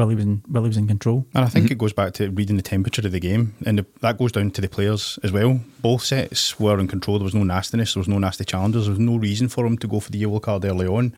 [0.00, 1.26] Willie was in, Willie was in control.
[1.34, 1.72] And I think mm-hmm.
[1.72, 4.50] it goes back to reading the temperature of the game, and the, that goes down
[4.52, 5.60] to the players as well.
[5.82, 7.18] Both sets were in control.
[7.18, 7.94] There was no nastiness.
[7.94, 8.86] There was no nasty challenges.
[8.86, 11.16] There was no reason for him to go for the yellow card early on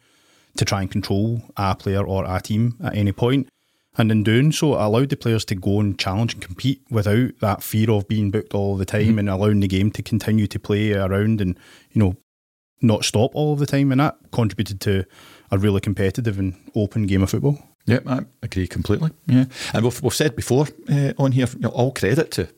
[0.56, 3.48] to try and control a player or a team at any point.
[3.96, 7.38] And in doing so, it allowed the players to go and challenge and compete without
[7.40, 9.18] that fear of being booked all the time mm-hmm.
[9.20, 11.58] and allowing the game to continue to play around and,
[11.92, 12.16] you know,
[12.80, 13.92] not stop all of the time.
[13.92, 15.04] And that contributed to
[15.50, 17.58] a really competitive and open game of football.
[17.86, 19.10] Yeah, I agree completely.
[19.26, 22.48] Yeah, and we've, we've said before uh, on here, you know, all credit to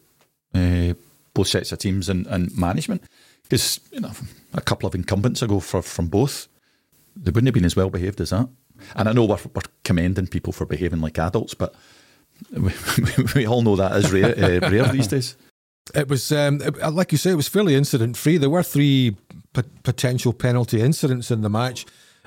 [0.55, 0.95] uh,
[1.33, 3.03] both sets of teams and, and management
[3.43, 4.13] because you know
[4.53, 6.49] a couple of incumbents ago for, from both,
[7.17, 8.49] they wouldn't have been as well behaved as that.
[8.97, 11.75] And I know we're, we're commending people for behaving like adults, but
[12.53, 12.73] we,
[13.35, 15.37] we all know that is rare, uh, rare these days.
[15.95, 16.59] It was, um,
[16.93, 18.39] like you say, it was fairly incident free.
[18.39, 19.17] There were three
[19.53, 21.85] p- potential penalty incidents in the match.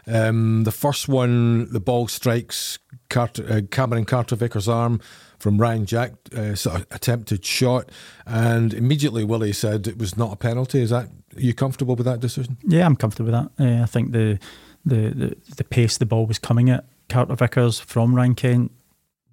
[0.07, 4.99] Um, the first one, the ball strikes Carter, uh, Cameron Carter Vickers' arm
[5.39, 7.89] from Ryan Jack, uh, sort of attempted shot,
[8.25, 10.81] and immediately Willie said it was not a penalty.
[10.81, 12.57] Is that are you comfortable with that decision?
[12.63, 13.63] Yeah, I'm comfortable with that.
[13.63, 14.39] Uh, I think the,
[14.85, 18.71] the the the pace the ball was coming at Carter Vickers from Ryan Kent.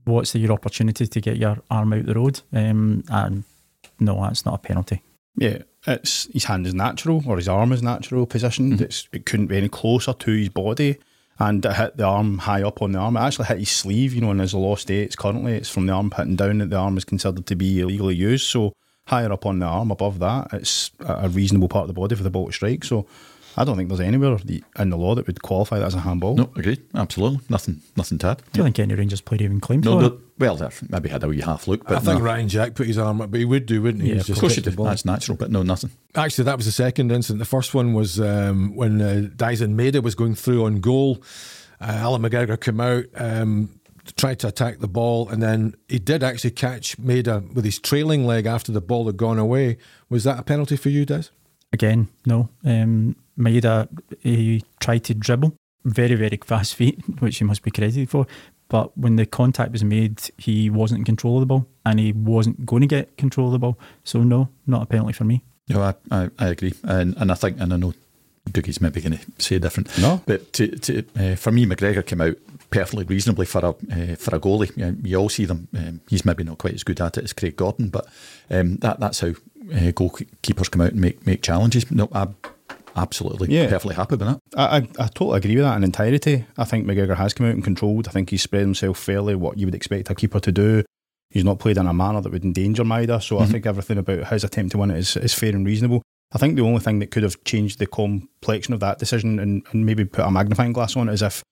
[0.04, 2.42] What's your opportunity to get your arm out the road?
[2.52, 3.44] Um, and
[3.98, 5.02] no, that's not a penalty.
[5.36, 8.78] Yeah, it's his hand is natural or his arm is natural positioned.
[8.78, 9.16] Mm-hmm.
[9.16, 10.98] it couldn't be any closer to his body,
[11.38, 13.16] and it hit the arm high up on the arm.
[13.16, 14.14] It actually hit his sleeve.
[14.14, 16.70] You know, and in his law states currently, it's from the arm hitting down that
[16.70, 18.46] the arm is considered to be illegally used.
[18.46, 18.72] So
[19.06, 22.22] higher up on the arm, above that, it's a reasonable part of the body for
[22.22, 22.84] the ball to strike.
[22.84, 23.06] So
[23.56, 24.36] I don't think there's anywhere
[24.78, 26.36] in the law that would qualify that as a handball.
[26.36, 26.82] No, agreed.
[26.94, 27.40] Absolutely.
[27.48, 28.42] Nothing nothing to add.
[28.52, 31.28] Do you think any Rangers player even claimed no, for no, Well, maybe had a
[31.28, 31.84] wee half look.
[31.84, 32.24] But I think no.
[32.24, 34.10] Ryan Jack put his arm up, but he would do, wouldn't he?
[34.10, 34.76] Yeah, of course he did.
[34.76, 35.90] That's natural, but no, nothing.
[36.14, 37.38] Actually, that was the second incident.
[37.38, 41.22] The first one was um, when uh, Daizen Maeda was going through on goal.
[41.80, 43.80] Uh, Allan McGregor came out, um,
[44.16, 48.26] tried to attack the ball, and then he did actually catch Maeda with his trailing
[48.26, 49.78] leg after the ball had gone away.
[50.08, 51.24] Was that a penalty for you, Des?
[51.72, 52.50] Again, no.
[52.64, 53.88] Um, Maeda,
[54.20, 58.26] he tried to dribble, very, very fast feet, which he must be credited for.
[58.68, 62.12] But when the contact was made, he wasn't in control of the ball and he
[62.12, 63.78] wasn't going to get control of the ball.
[64.04, 65.42] So, no, not a penalty for me.
[65.68, 66.74] No, I, I, I agree.
[66.82, 67.92] And, and I think, and I know
[68.50, 69.96] Dougie's maybe going to say different.
[69.98, 70.22] No.
[70.26, 72.36] But to, to, uh, for me, McGregor came out
[72.70, 74.76] perfectly reasonably for a uh, for a goalie.
[74.76, 75.68] You, know, you all see them.
[75.76, 78.06] Um, he's maybe not quite as good at it as Craig Gordon, but
[78.50, 81.90] um, that that's how uh, goalkeepers come out and make make challenges.
[81.90, 82.28] No, I
[82.96, 83.68] absolutely yeah.
[83.68, 84.40] perfectly happy with that.
[84.56, 86.46] I, I, I, totally agree with that in entirety.
[86.56, 88.08] I think McGregor has come out and controlled.
[88.08, 90.84] I think he's spread himself fairly what you would expect a keeper to do.
[91.30, 93.44] He's not played in a manner that would endanger Maeda, so mm-hmm.
[93.44, 96.02] I think everything about his attempt to win it is, is fair and reasonable.
[96.32, 99.64] I think the only thing that could have changed the complexion of that decision and,
[99.72, 101.42] and maybe put a magnifying glass on it is if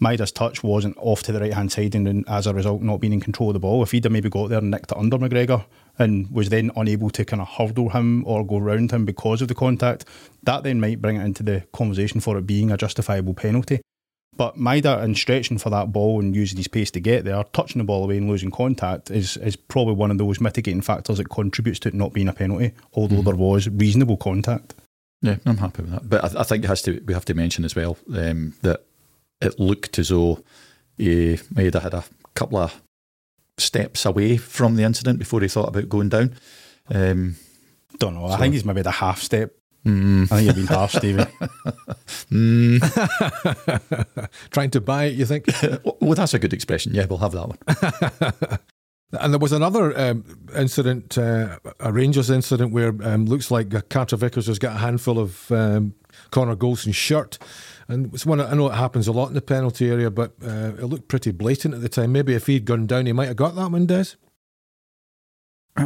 [0.00, 3.12] Maeda's touch wasn't off to the right hand side and as a result not being
[3.12, 3.82] in control of the ball.
[3.82, 5.64] If he'd have maybe got there and nicked it under McGregor
[5.98, 9.48] and was then unable to kind of hurdle him or go round him because of
[9.48, 10.04] the contact,
[10.44, 13.80] that then might bring it into the conversation for it being a justifiable penalty.
[14.36, 17.80] But Maeda and stretching for that ball and using his pace to get there, touching
[17.80, 21.28] the ball away and losing contact is, is probably one of those mitigating factors that
[21.28, 23.24] contributes to it not being a penalty, although mm.
[23.24, 24.76] there was reasonable contact.
[25.22, 26.08] Yeah, I'm happy with that.
[26.08, 28.84] But I, I think it has to we have to mention as well um, that
[29.40, 30.42] it looked as though
[30.96, 32.82] he Maeda had a couple of
[33.56, 36.34] steps away from the incident before he thought about going down.
[36.88, 37.36] Um,
[37.98, 38.28] Don't know.
[38.28, 38.34] So.
[38.34, 39.54] I think he's maybe the half step.
[39.84, 40.24] Mm.
[40.24, 41.22] I think you've been half, Stevie.
[42.30, 42.80] mm.
[44.50, 45.46] Trying to buy it, you think?
[46.00, 46.94] well, that's a good expression.
[46.94, 47.58] Yeah, we'll have that one.
[49.12, 50.24] And there was another um,
[50.54, 55.18] incident, uh, a Rangers incident, where um, looks like Carter Vickers has got a handful
[55.18, 55.94] of um,
[56.30, 57.38] Connor Goldson's shirt.
[57.88, 60.72] And it's one I know it happens a lot in the penalty area, but uh,
[60.78, 62.12] it looked pretty blatant at the time.
[62.12, 64.16] Maybe if he'd gone down, he might have got that one, Des.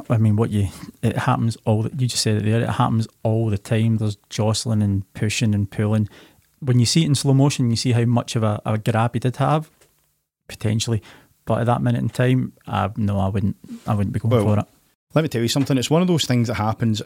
[0.08, 0.68] I mean, what you
[1.02, 1.82] it happens all.
[1.82, 2.62] that You just said it there.
[2.62, 3.98] It happens all the time.
[3.98, 6.08] There's jostling and pushing and pulling.
[6.60, 9.12] When you see it in slow motion, you see how much of a, a grab
[9.12, 9.70] he did have,
[10.48, 11.02] potentially.
[11.44, 13.56] But at that minute in time, uh, no, I wouldn't.
[13.86, 14.66] I wouldn't be going well, for it.
[15.14, 15.76] Let me tell you something.
[15.76, 17.02] It's one of those things that happens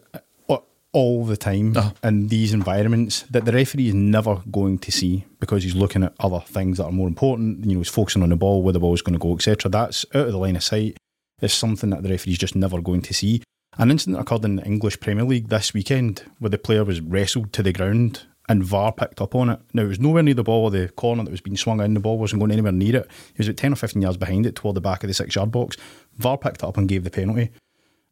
[0.97, 1.91] all the time uh-huh.
[2.05, 6.15] in these environments that the referee is never going to see because he's looking at
[6.21, 7.67] other things that are more important.
[7.67, 9.71] You know, he's focusing on the ball, where the ball is going to go, etc.
[9.71, 10.97] That's out of the line of sight.
[11.43, 13.43] It's something that the referee is just never going to see.
[13.77, 17.53] An incident occurred in the English Premier League this weekend where the player was wrestled
[17.53, 19.61] to the ground and VAR picked up on it.
[19.75, 21.93] Now, it was nowhere near the ball or the corner that was being swung in.
[21.93, 23.11] The ball wasn't going anywhere near it.
[23.35, 25.35] He was at 10 or 15 yards behind it toward the back of the six
[25.35, 25.77] yard box.
[26.17, 27.51] VAR picked it up and gave the penalty.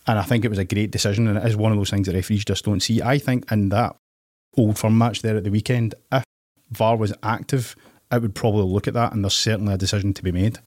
[0.06, 2.06] And I think it was a great decision, and it is one of those things
[2.06, 3.00] that referees just don't see.
[3.00, 3.96] I think in that
[4.56, 6.24] old firm match there at the weekend, if
[6.70, 7.74] VAR was active,
[8.12, 10.58] it would probably look at that, and there's certainly a decision to be made.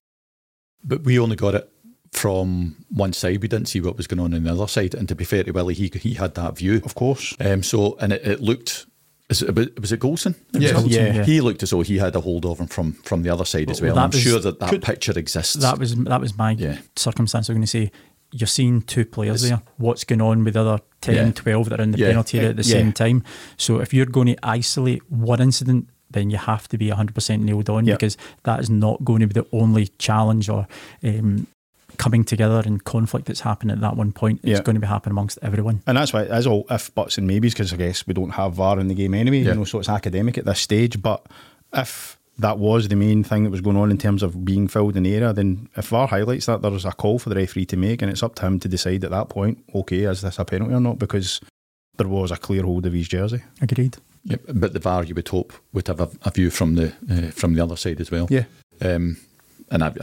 [0.84, 1.72] But we only got it
[2.12, 3.42] from one side.
[3.42, 4.96] We didn't see what was going on on the other side.
[4.96, 7.36] And to be fair to Willie, he he had that view, of course.
[7.40, 8.86] Um, so and it, it looked.
[9.30, 10.36] Is it, was it Goldson?
[10.54, 10.74] It yeah.
[10.74, 11.24] Was yeah.
[11.26, 13.70] He looked as though he had a hold of him from, from the other side
[13.70, 13.96] as well.
[13.96, 15.56] well I'm was, sure that that could, picture exists.
[15.56, 16.78] That was that was my yeah.
[16.96, 17.50] circumstance.
[17.50, 17.92] I'm going to say
[18.32, 19.62] you're seeing two players it's, there.
[19.78, 21.32] What's going on with the other 10, yeah.
[21.32, 22.08] 12 that are in the yeah.
[22.08, 22.74] penalty area at the yeah.
[22.74, 23.24] same time?
[23.58, 27.70] So if you're going to isolate one incident, then you have to be 100% nailed
[27.70, 30.68] on because that is not going to be the only challenge or
[31.04, 31.48] um,
[31.98, 34.40] coming together and conflict that's happening at that one point.
[34.44, 35.82] It's going to be happening amongst everyone.
[35.88, 38.32] And that's why it is all if, buts, and maybes because I guess we don't
[38.32, 41.02] have VAR in the game anyway, you know, so it's academic at this stage.
[41.02, 41.26] But
[41.74, 44.96] if that was the main thing that was going on in terms of being filled
[44.96, 47.78] in the area, then if VAR highlights that, there's a call for the referee to
[47.78, 50.46] make, and it's up to him to decide at that point, okay, is this a
[50.46, 51.00] penalty or not?
[51.00, 51.42] Because
[51.98, 53.42] there was a clear hold of his jersey.
[53.62, 53.98] Agreed.
[54.26, 57.32] Yep, but the VAR, you would hope, would have a, a view from the uh,
[57.32, 58.28] from the other side as well.
[58.30, 58.44] Yeah.
[58.82, 59.18] Um,
[59.72, 59.94] and I,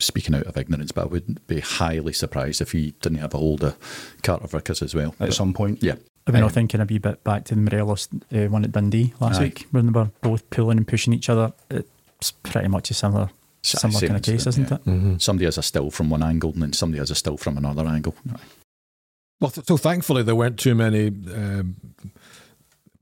[0.00, 3.38] speaking out of ignorance, but I would be highly surprised if he didn't have a
[3.38, 3.76] hold of
[4.22, 5.10] Carter Vickers as well.
[5.20, 5.82] At but, some point.
[5.82, 5.96] Yeah.
[6.26, 9.12] I've been um, thinking a wee bit back to the Morelos uh, one at Dundee
[9.18, 9.44] last aye.
[9.44, 11.52] week when they were both pulling and pushing each other.
[11.70, 13.30] It's pretty much a similar
[13.62, 14.76] similar kind of case, isn't yeah.
[14.76, 14.84] it?
[14.84, 15.16] Mm-hmm.
[15.18, 17.86] Somebody has a still from one angle and then somebody has a still from another
[17.86, 18.14] angle.
[19.40, 21.76] Well, so thankfully there weren't too many, um,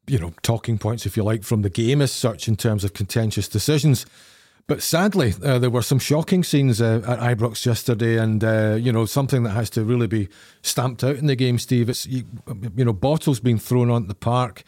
[0.07, 2.95] you know, talking points, if you like, from the game as such in terms of
[2.95, 4.07] contentious decisions.
[4.71, 8.93] But sadly, uh, there were some shocking scenes uh, at Ibrox yesterday, and uh, you
[8.93, 10.29] know something that has to really be
[10.63, 11.59] stamped out in the game.
[11.59, 12.23] Steve, it's you,
[12.77, 14.63] you know bottles being thrown onto the park,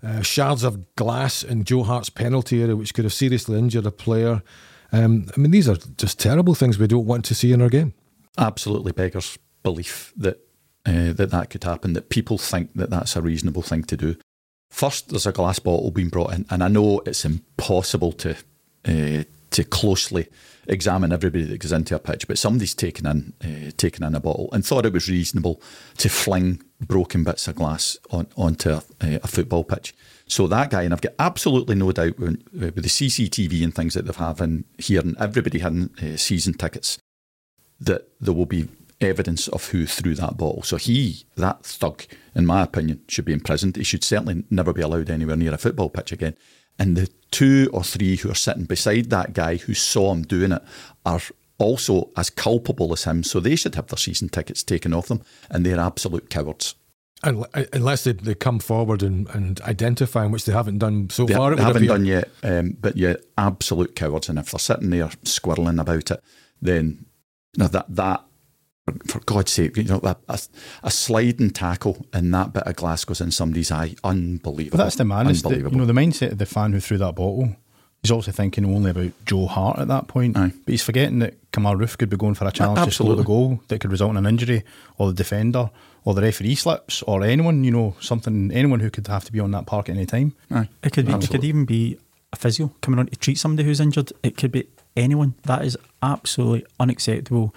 [0.00, 3.90] uh, shards of glass in Joe Hart's penalty area, which could have seriously injured a
[3.90, 4.44] player.
[4.92, 7.68] Um, I mean, these are just terrible things we don't want to see in our
[7.68, 7.94] game.
[8.38, 10.36] Absolutely beggars belief that
[10.86, 11.94] uh, that that could happen.
[11.94, 14.14] That people think that that's a reasonable thing to do.
[14.70, 18.36] First, there's a glass bottle being brought in, and I know it's impossible to
[18.86, 20.28] uh, to closely
[20.66, 24.20] examine everybody that goes into a pitch, but somebody's taken in uh, taken in a
[24.20, 25.60] bottle and thought it was reasonable
[25.98, 29.94] to fling broken bits of glass on, onto a, a football pitch.
[30.26, 33.74] So that guy, and I've got absolutely no doubt when, uh, with the CCTV and
[33.74, 36.98] things that they have in here, and everybody having uh, season tickets,
[37.80, 38.68] that there will be
[39.00, 40.62] evidence of who threw that bottle.
[40.62, 43.76] So he, that thug, in my opinion, should be imprisoned.
[43.76, 46.36] He should certainly never be allowed anywhere near a football pitch again.
[46.78, 50.52] And the two or three who are sitting beside that guy who saw him doing
[50.52, 50.62] it
[51.04, 51.20] are
[51.58, 53.22] also as culpable as him.
[53.22, 55.22] So they should have their season tickets taken off them.
[55.50, 56.74] And they're absolute cowards.
[57.24, 61.54] Unless they, they come forward and, and identify, which they haven't done so they, far.
[61.54, 64.28] They haven't done yet, um, but yeah, absolute cowards.
[64.28, 66.20] And if they're sitting there squirreling about it,
[66.60, 67.06] then
[67.54, 68.24] that that
[69.06, 70.38] for God's sake, you know, a, a,
[70.82, 73.94] a sliding tackle and that bit of glass goes in somebody's eye.
[74.02, 74.76] Unbelievable.
[74.76, 75.28] But that's the man.
[75.28, 77.56] It's the, you know, the mindset of the fan who threw that bottle.
[78.02, 80.36] He's also thinking only about Joe Hart at that point.
[80.36, 80.52] Aye.
[80.64, 83.22] But he's forgetting that Kemar Roofe could be going for a challenge to score the
[83.22, 84.64] goal that could result in an injury,
[84.98, 85.70] or the defender,
[86.04, 89.38] or the referee slips, or anyone, you know, something, anyone who could have to be
[89.38, 90.34] on that park at any time.
[90.50, 90.68] Aye.
[90.82, 91.96] It could be, it could even be
[92.32, 94.12] a physio coming on to treat somebody who's injured.
[94.24, 94.66] It could be
[94.96, 95.34] anyone.
[95.44, 97.54] That is absolutely unacceptable.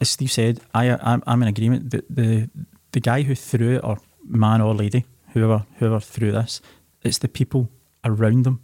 [0.00, 2.48] As Steve said, I I'm, I'm in agreement that the
[2.92, 6.60] the guy who threw it, or man or lady, whoever whoever threw this,
[7.02, 7.70] it's the people
[8.04, 8.60] around them.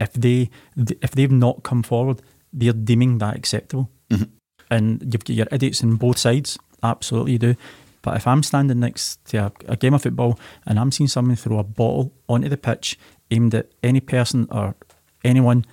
[0.00, 3.90] If they if they've not come forward, they're deeming that acceptable.
[4.10, 4.24] Mm-hmm.
[4.70, 6.58] And you've got your idiots on both sides.
[6.82, 7.54] Absolutely, you do.
[8.02, 11.34] But if I'm standing next to a, a game of football and I'm seeing someone
[11.36, 12.98] throw a bottle onto the pitch
[13.30, 14.76] aimed at any person or
[15.24, 15.64] anyone,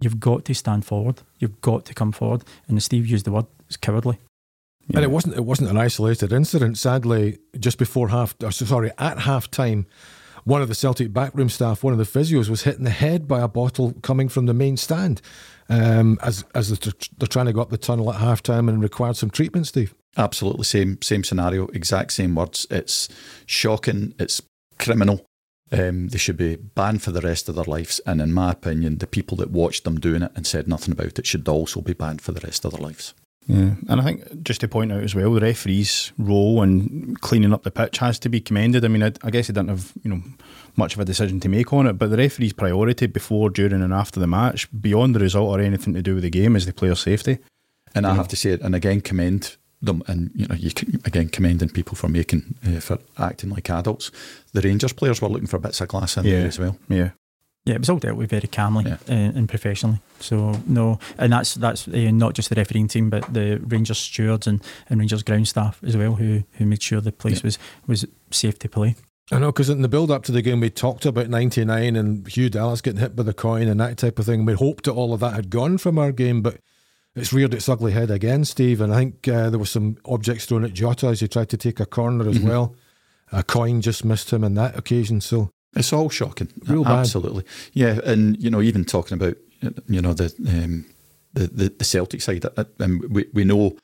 [0.00, 1.22] you've got to stand forward.
[1.38, 2.42] You've got to come forward.
[2.66, 4.18] And Steve used the word, it's cowardly.
[4.94, 6.78] And it wasn't it wasn't an isolated incident.
[6.78, 9.86] Sadly, just before half, or sorry, at half time,
[10.44, 13.28] one of the Celtic backroom staff, one of the physios, was hit in the head
[13.28, 15.20] by a bottle coming from the main stand
[15.68, 18.82] um, as as they're, they're trying to go up the tunnel at half time and
[18.82, 19.66] required some treatment.
[19.66, 22.66] Steve, absolutely same same scenario, exact same words.
[22.70, 23.08] It's
[23.46, 24.14] shocking.
[24.18, 24.40] It's
[24.78, 25.24] criminal.
[25.70, 28.00] Um, they should be banned for the rest of their lives.
[28.06, 31.18] And in my opinion, the people that watched them doing it and said nothing about
[31.18, 33.12] it should also be banned for the rest of their lives.
[33.48, 37.54] Yeah, and I think just to point out as well, the referee's role in cleaning
[37.54, 38.84] up the pitch has to be commended.
[38.84, 40.22] I mean, I, I guess he didn't have you know
[40.76, 43.92] much of a decision to make on it, but the referee's priority before, during, and
[43.92, 46.74] after the match, beyond the result or anything to do with the game, is the
[46.74, 47.38] player's safety.
[47.94, 51.00] And I have to say it, and again, commend them, and you know, you can,
[51.04, 54.10] again commending people for making uh, for acting like adults.
[54.52, 56.32] The Rangers players were looking for bits of glass in yeah.
[56.32, 56.76] there as well.
[56.88, 57.10] Yeah,
[57.68, 58.96] yeah, it was all dealt with very calmly Yeah.
[59.08, 60.00] uh, and professionally.
[60.20, 64.46] So no, and that's that's uh, not just the refereeing team, but the Rangers stewards
[64.46, 67.44] and, and Rangers ground staff as well, who who made sure the place Yeah.
[67.44, 68.94] was was safe to play.
[69.30, 72.26] I know because in the build up to the game, we talked about '99 and
[72.26, 74.46] Hugh Dallas getting hit by the coin and that type of thing.
[74.46, 76.56] We hoped that all of that had gone from our game, but
[77.14, 78.80] it's reared its ugly head again, Steve.
[78.80, 81.56] And I think uh, there were some objects thrown at Jota as he tried to
[81.58, 82.48] take a corner as Mhm.
[82.48, 82.74] well.
[83.30, 85.20] A coin just missed him on that occasion.
[85.20, 87.00] So It's all shocking, Real bad.
[87.00, 87.44] absolutely.
[87.72, 89.36] Yeah, and you know, even talking about
[89.86, 90.86] you know the um,
[91.34, 93.76] the, the the Celtic side, uh, um, we we know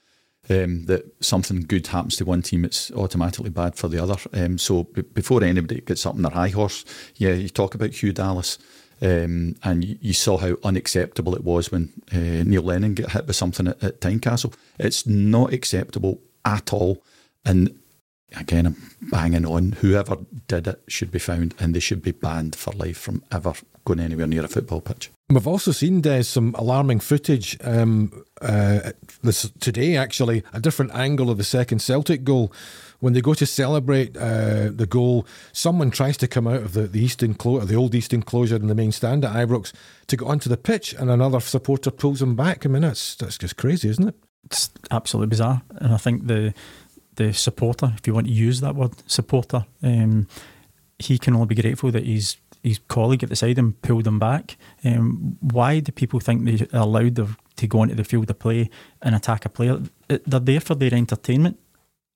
[0.50, 4.16] um, that something good happens to one team, it's automatically bad for the other.
[4.32, 6.84] Um, so b- before anybody gets up on their high horse,
[7.16, 8.58] yeah, you talk about Hugh Dallas.
[9.02, 13.26] Um, and you, you saw how unacceptable it was when uh, Neil Lennon got hit
[13.26, 14.54] with something at, at Tynecastle.
[14.78, 17.02] It's not acceptable at all.
[17.44, 17.78] And
[18.36, 18.76] again, I'm
[19.10, 19.72] banging on.
[19.72, 23.54] Whoever did it should be found, and they should be banned for life from ever
[23.84, 25.10] going anywhere near a football pitch.
[25.28, 28.92] We've also seen Des some alarming footage um, uh,
[29.22, 29.96] this today.
[29.96, 32.52] Actually, a different angle of the second Celtic goal.
[33.00, 36.86] When they go to celebrate uh, the goal, someone tries to come out of the,
[36.86, 39.72] the east enclosure, the old east enclosure in the main stand at Ibrox
[40.06, 42.64] to go onto the pitch, and another supporter pulls him back.
[42.64, 44.14] I mean, that's that's just crazy, isn't it?
[44.44, 46.54] It's absolutely bizarre, and I think the
[47.16, 50.26] the supporter, if you want to use that word, supporter, um,
[50.98, 54.18] he can only be grateful that his his colleague at the side him pulled him
[54.18, 54.56] back.
[54.84, 58.38] Um, why do people think they are allowed to, to go onto the field of
[58.38, 58.70] play
[59.02, 59.82] and attack a player?
[60.08, 61.58] They're there for their entertainment.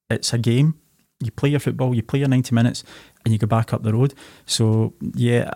[0.08, 0.74] It's a game.
[1.20, 2.82] You play your football, you play your 90 minutes,
[3.24, 4.14] and you go back up the road.
[4.46, 5.50] So, yeah,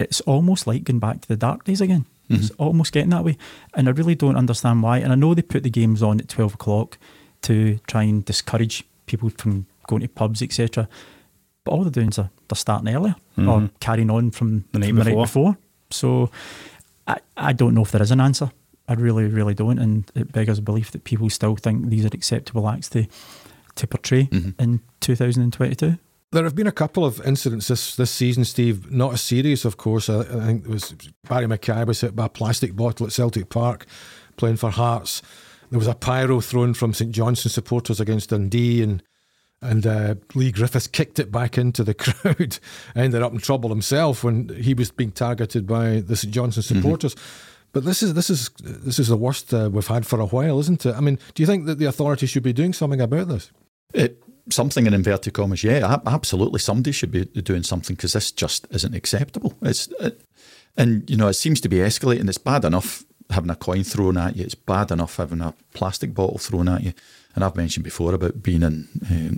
[0.00, 2.06] it's almost like going back to the dark days again.
[2.30, 3.36] It's almost getting that way.
[3.74, 4.98] And I really don't understand why.
[4.98, 6.98] And I know they put the games on at 12 o'clock
[7.42, 10.88] to try and discourage people from going to pubs, etc.
[11.64, 13.48] But all they're doing is they're, they're starting earlier mm-hmm.
[13.48, 15.52] or carrying on from The night from the night before.
[15.52, 15.58] before.
[15.90, 16.30] So
[17.06, 18.50] I, I don't know if there is an answer.
[18.88, 19.78] I really, really don't.
[19.78, 23.06] And it beggars belief that people still think these are acceptable acts to,
[23.76, 24.60] to portray mm-hmm.
[24.60, 25.98] in 2022.
[26.32, 28.90] There have been a couple of incidents this, this season, Steve.
[28.90, 30.08] Not as serious, of course.
[30.08, 30.94] I, I think it was
[31.28, 33.86] Barrie McKay was hit by a plastic bottle at Celtic Park
[34.36, 35.22] playing for Hearts.
[35.70, 39.02] There was a pyro thrown from St Johnstone supporters against Dundee, and
[39.62, 42.58] and uh, Leigh Griffiths kicked it back into the crowd.
[42.96, 47.14] Ended up in trouble himself when he was being targeted by the St Johnstone supporters.
[47.72, 50.58] But this is this is this is the worst uh, we've had for a while,
[50.58, 50.94] isn't it?
[50.94, 53.52] I mean, do you think that the authorities should be doing something about this?
[53.94, 56.58] It, something in inverted commas, yeah, ab- absolutely.
[56.58, 59.54] Somebody should be doing something because this just isn't acceptable.
[59.62, 60.20] It's it,
[60.76, 62.28] and you know it seems to be escalating.
[62.28, 64.44] It's bad enough having a coin thrown at you.
[64.44, 66.92] It's bad enough having a plastic bottle thrown at you.
[67.34, 68.88] And I've mentioned before about being in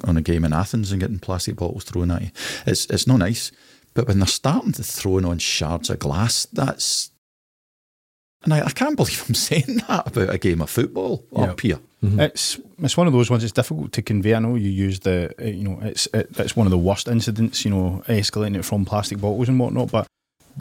[0.04, 2.30] uh, on a game in Athens and getting plastic bottles thrown at you.
[2.66, 3.52] It's it's not nice.
[3.94, 7.10] But when they're starting to throw on shards of glass, that's
[8.44, 11.78] And I, I can't believe I'm saying that about a game of football up here.
[12.02, 12.20] Mm-hmm.
[12.20, 13.44] It's it's one of those ones.
[13.44, 14.34] It's difficult to convey.
[14.34, 17.08] I know you use the uh, you know it's it, it's one of the worst
[17.08, 17.64] incidents.
[17.64, 19.92] You know, escalating it from plastic bottles and whatnot.
[19.92, 20.06] But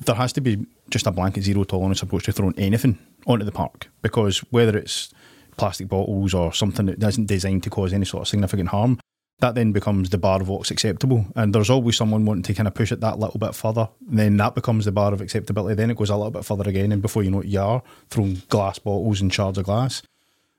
[0.05, 3.52] there has to be just a blanket zero tolerance approach to throwing anything onto the
[3.52, 5.14] park because whether it's
[5.58, 9.00] plastic bottles or something that isn't designed to cause any sort of significant harm,
[9.39, 11.26] that then becomes the bar of what's acceptable.
[11.36, 13.89] And there's always someone wanting to kind of push it that little bit further.
[14.08, 15.76] And then that becomes the bar of acceptability.
[15.76, 16.92] Then it goes a little bit further again.
[16.92, 20.04] And before you know it, you are throwing glass bottles and shards of glass.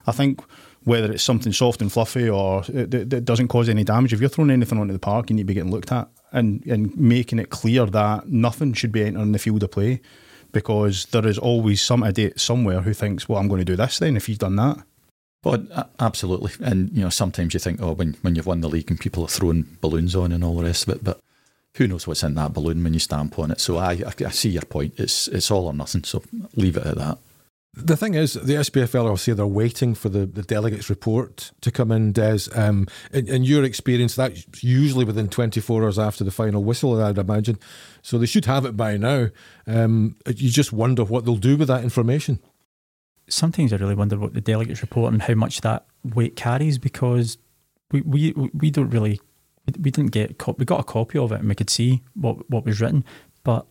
[0.07, 0.43] I think
[0.83, 4.29] whether it's something soft and fluffy or it, it doesn't cause any damage, if you're
[4.29, 7.39] throwing anything onto the park, you need to be getting looked at and, and making
[7.39, 10.01] it clear that nothing should be entering the field of play
[10.53, 13.99] because there is always some idiot somewhere who thinks, well, I'm going to do this
[13.99, 14.79] then if you've done that.
[15.45, 18.69] Well, uh, absolutely, and you know sometimes you think, oh, when when you've won the
[18.69, 21.19] league and people are throwing balloons on and all the rest of it, but
[21.77, 23.61] who knows what's in that balloon when you stamp on it?
[23.61, 24.95] So I, I, I see your point.
[24.99, 26.05] It's it's all or nothing.
[26.05, 26.23] So
[26.55, 27.19] leave it at that.
[27.75, 31.91] The thing is, the SPFL say they're waiting for the, the delegates' report to come
[31.91, 32.41] in, Des.
[32.55, 37.17] Um, in, in, your experience, that's usually within 24 hours after the final whistle, I'd
[37.17, 37.59] imagine.
[38.03, 39.29] So they should have it by now.
[39.67, 42.41] Um, you just wonder what they'll do with that information
[43.29, 47.39] sometimes I really wonder what the delegates report and how much that weight carries because
[47.91, 49.21] we we, we don't really
[49.79, 52.65] we didn't get we got a copy of it and we could see what what
[52.65, 53.05] was written,
[53.45, 53.67] but.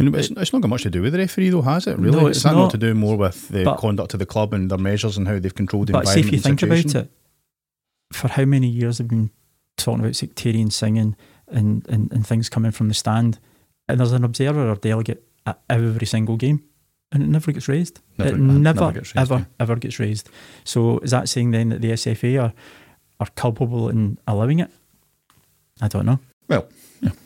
[0.00, 1.98] It's, it's not got much to do with the referee, though, has it?
[1.98, 4.26] Really, no, it's, it's not, not to do more with the but, conduct of the
[4.26, 6.26] club and their measures and how they've controlled the but environment.
[6.26, 6.90] But see, if you think situation.
[6.90, 7.10] about it,
[8.12, 9.30] for how many years have been
[9.76, 11.16] talking about sectarian singing
[11.48, 13.40] and, and, and things coming from the stand,
[13.88, 16.62] and there's an observer or delegate at every single game
[17.12, 18.00] and it never gets raised.
[18.18, 19.44] Never, it uh, never, never gets raised, ever, yeah.
[19.60, 20.28] ever gets raised.
[20.64, 22.52] So is that saying then that the SFA are
[23.20, 24.70] are culpable in allowing it?
[25.80, 26.20] I don't know.
[26.48, 26.68] Well,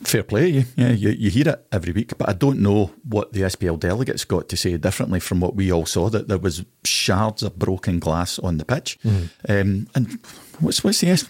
[0.03, 0.47] fair play.
[0.49, 3.79] You, yeah, you, you hear it every week, but I don't know what the SPL
[3.79, 6.09] delegates got to say differently from what we all saw.
[6.09, 9.29] That there was shards of broken glass on the pitch, mm.
[9.49, 10.19] um, and
[10.59, 11.27] what's what's the S?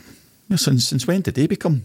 [0.56, 1.84] Since since when did they become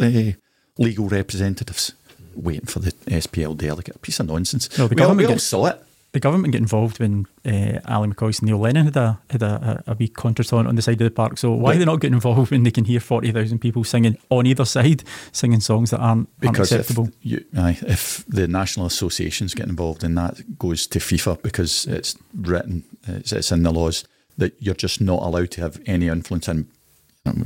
[0.00, 0.32] uh,
[0.78, 1.92] legal representatives?
[2.34, 4.78] Waiting for the SPL delegate, a piece of nonsense.
[4.78, 5.82] No, the we, all, we all saw it
[6.12, 9.82] the government get involved when uh, Ally McCoist and Neil Lennon had a had a,
[9.86, 11.38] a, a wee contretemps on the side of the park.
[11.38, 11.78] So why right.
[11.78, 15.04] they not get involved when they can hear forty thousand people singing on either side,
[15.32, 17.08] singing songs that aren't, aren't acceptable?
[17.08, 21.86] If, you, aye, if the national associations get involved in that, goes to FIFA because
[21.86, 24.04] it's written, it's, it's in the laws
[24.38, 26.48] that you're just not allowed to have any influence.
[26.48, 26.66] And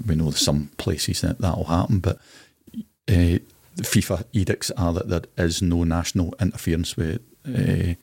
[0.06, 2.18] we know some places that that will happen, but.
[3.06, 3.38] Uh,
[3.76, 7.94] the FIFA edicts are that there is no national interference with uh,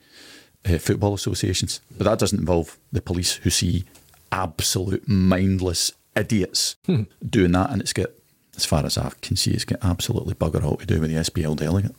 [0.68, 1.80] uh, football associations.
[1.96, 3.84] But that doesn't involve the police who see
[4.30, 7.02] absolute mindless idiots hmm.
[7.26, 7.70] doing that.
[7.70, 8.10] And it's got,
[8.56, 11.16] as far as I can see, it's got absolutely bugger all to do with the
[11.16, 11.94] SPL delegate.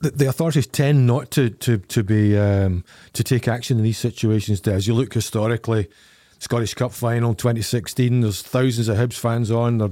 [0.00, 2.84] The, the authorities tend not to to to be um,
[3.14, 4.60] to take action in these situations.
[4.68, 5.88] As you look historically,
[6.38, 9.78] Scottish Cup final 2016, there's thousands of Hibs fans on.
[9.78, 9.88] They're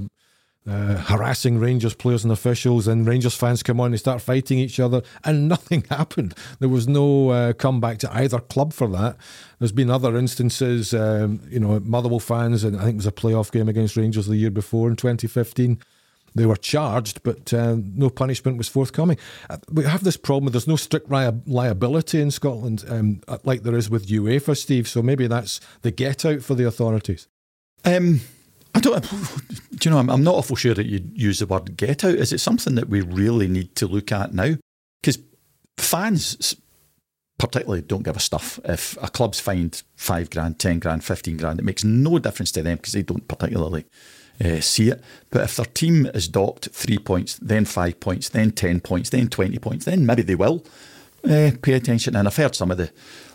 [0.67, 4.79] uh, harassing Rangers players and officials, and Rangers fans come on, they start fighting each
[4.79, 6.33] other, and nothing happened.
[6.59, 9.17] There was no uh, comeback to either club for that.
[9.59, 13.11] There's been other instances, um, you know, Motherwell fans, and I think it was a
[13.11, 15.79] playoff game against Rangers the year before in 2015.
[16.33, 19.17] They were charged, but uh, no punishment was forthcoming.
[19.49, 23.77] Uh, we have this problem: there's no strict ri- liability in Scotland, um, like there
[23.77, 24.87] is with UEFA, Steve.
[24.87, 27.29] So maybe that's the get out for the authorities.
[27.85, 28.19] Um,
[28.75, 29.01] I don't.
[29.71, 29.97] Do you know?
[29.97, 32.75] I'm, I'm not awful sure that you'd use the word "get out." Is it something
[32.75, 34.55] that we really need to look at now?
[35.01, 35.19] Because
[35.77, 36.55] fans,
[37.39, 41.59] particularly, don't give a stuff if a club's fined five grand, ten grand, fifteen grand.
[41.59, 43.85] It makes no difference to them because they don't particularly
[44.43, 45.01] uh, see it.
[45.29, 49.29] But if their team is docked three points, then five points, then ten points, then
[49.29, 50.65] twenty points, then maybe they will
[51.23, 52.15] uh, pay attention.
[52.15, 52.91] And I've heard some of the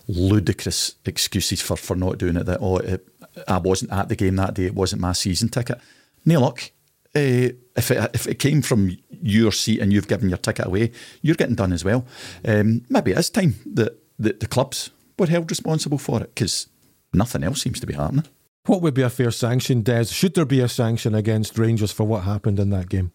[0.07, 2.47] ludicrous excuses for, for not doing it.
[2.47, 3.07] That oh, it,
[3.49, 4.67] I wasn't at the game that day.
[4.67, 5.81] It wasn't my season ticket.
[6.25, 6.71] No luck.
[7.15, 10.93] Uh, if it if it came from your seat and you've given your ticket away,
[11.23, 12.07] you're getting done as well.
[12.45, 16.69] Um, maybe it is time that, that the clubs were held responsible for it because
[17.13, 18.27] nothing else seems to be happening.
[18.67, 20.07] What would be a fair sanction, Des?
[20.07, 23.13] Should there be a sanction against Rangers for what happened in that game?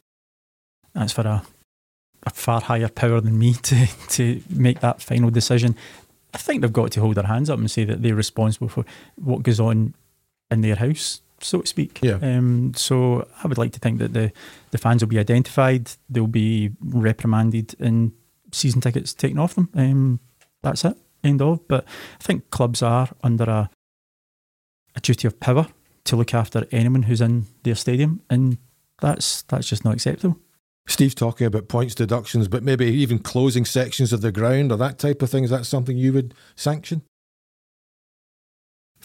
[0.94, 1.44] That's for a,
[2.24, 5.76] a far higher power than me to, to make that final decision.
[6.34, 8.84] I think they've got to hold their hands up and say that they're responsible for
[9.16, 9.94] what goes on
[10.52, 12.00] in their house, so to speak.
[12.02, 12.20] Yeah.
[12.22, 14.32] Um, so I would like to think that the,
[14.72, 18.12] the fans will be identified, they'll be reprimanded, and
[18.52, 19.70] season tickets taken off them.
[19.74, 20.20] Um,
[20.62, 20.98] that's it.
[21.24, 21.68] End of.
[21.68, 21.86] But
[22.20, 23.70] I think clubs are under a
[24.96, 25.68] a duty of power
[26.06, 28.58] to look after anyone who's in their stadium, and
[29.02, 30.40] that's that's just not acceptable.
[30.88, 35.00] Steve's talking about points deductions, but maybe even closing sections of the ground or that
[35.00, 35.44] type of thing.
[35.44, 37.02] Is that something you would sanction?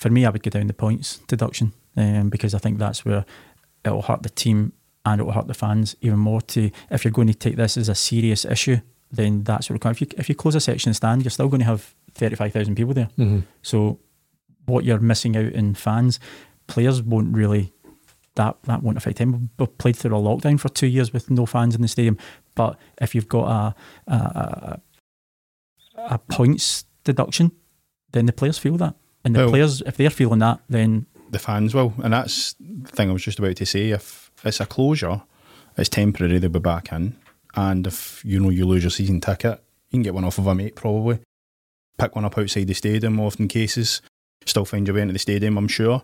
[0.01, 3.27] For me, I would go down the points deduction um, because I think that's where
[3.85, 4.73] it will hurt the team
[5.05, 6.41] and it will hurt the fans even more.
[6.41, 8.79] To if you're going to take this as a serious issue,
[9.13, 11.67] then that's what If you if you close a section stand, you're still going to
[11.67, 13.11] have thirty five thousand people there.
[13.19, 13.41] Mm-hmm.
[13.61, 13.99] So
[14.65, 16.19] what you're missing out in fans,
[16.67, 17.75] players won't really
[18.37, 19.51] that that won't affect him.
[19.59, 22.17] We've played through a lockdown for two years with no fans in the stadium.
[22.55, 23.75] But if you've got a
[24.11, 24.81] a, a,
[25.97, 27.53] a points deduction,
[28.13, 28.95] then the players feel that,
[29.25, 31.95] and the Well- players if they're feeling that, then the fans will.
[32.03, 33.91] And that's the thing I was just about to say.
[33.91, 35.23] If it's a closure,
[35.77, 37.17] it's temporary, they'll be back in.
[37.55, 40.47] And if you know you lose your season ticket, you can get one off of
[40.47, 41.19] a mate probably.
[41.99, 44.01] Pick one up outside the stadium, often cases.
[44.47, 46.03] Still find your way into the stadium, I'm sure.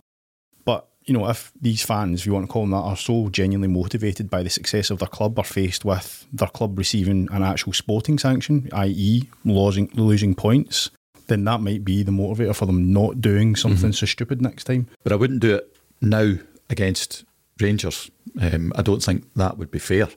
[0.63, 3.29] But, you know, if these fans, if you want to call them that, are so
[3.29, 7.41] genuinely motivated by the success of their club, are faced with their club receiving an
[7.41, 10.91] actual sporting sanction, i.e., losing, losing points,
[11.27, 14.87] then that might be the motivator for them not doing something so stupid next time.
[15.03, 16.35] But I wouldn't do it now
[16.69, 17.25] against
[17.59, 18.09] Rangers.
[18.39, 20.07] Um, I don't think that would be fair.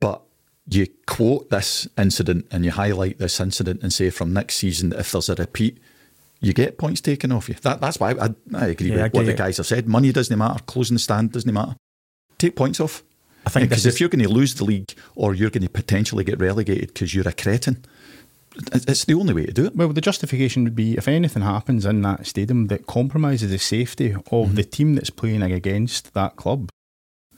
[0.00, 0.22] But
[0.68, 5.12] you quote this incident and you highlight this incident and say from next season, if
[5.12, 5.78] there's a repeat,
[6.40, 7.54] you get points taken off you.
[7.62, 9.86] That, that's why I, I agree Yeah, I with what the guys have said.
[9.88, 11.76] Money doesn't matter, closing the stand doesn't matter.
[12.38, 13.02] Take points off.
[13.46, 15.68] I think Because this if you're going to lose the league or you're going to
[15.68, 17.86] potentially get relegated because you're a cretin, it-
[18.54, 19.76] it's the only way to do it.
[19.76, 24.12] Well, the justification would be if anything happens in that stadium that compromises the safety
[24.12, 24.54] of mm-hmm.
[24.54, 26.68] the team that's playing against that club,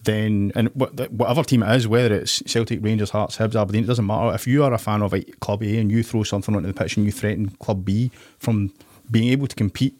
[0.02, 4.06] then and whatever team it is, whether it's Celtic, Rangers, Hearts, Hibs, Aberdeen, it doesn't
[4.06, 4.34] matter.
[4.34, 6.74] If you are a fan of like, Club A and you throw something onto the
[6.74, 8.72] pitch and you threaten Club B from
[9.10, 9.96] being able to compete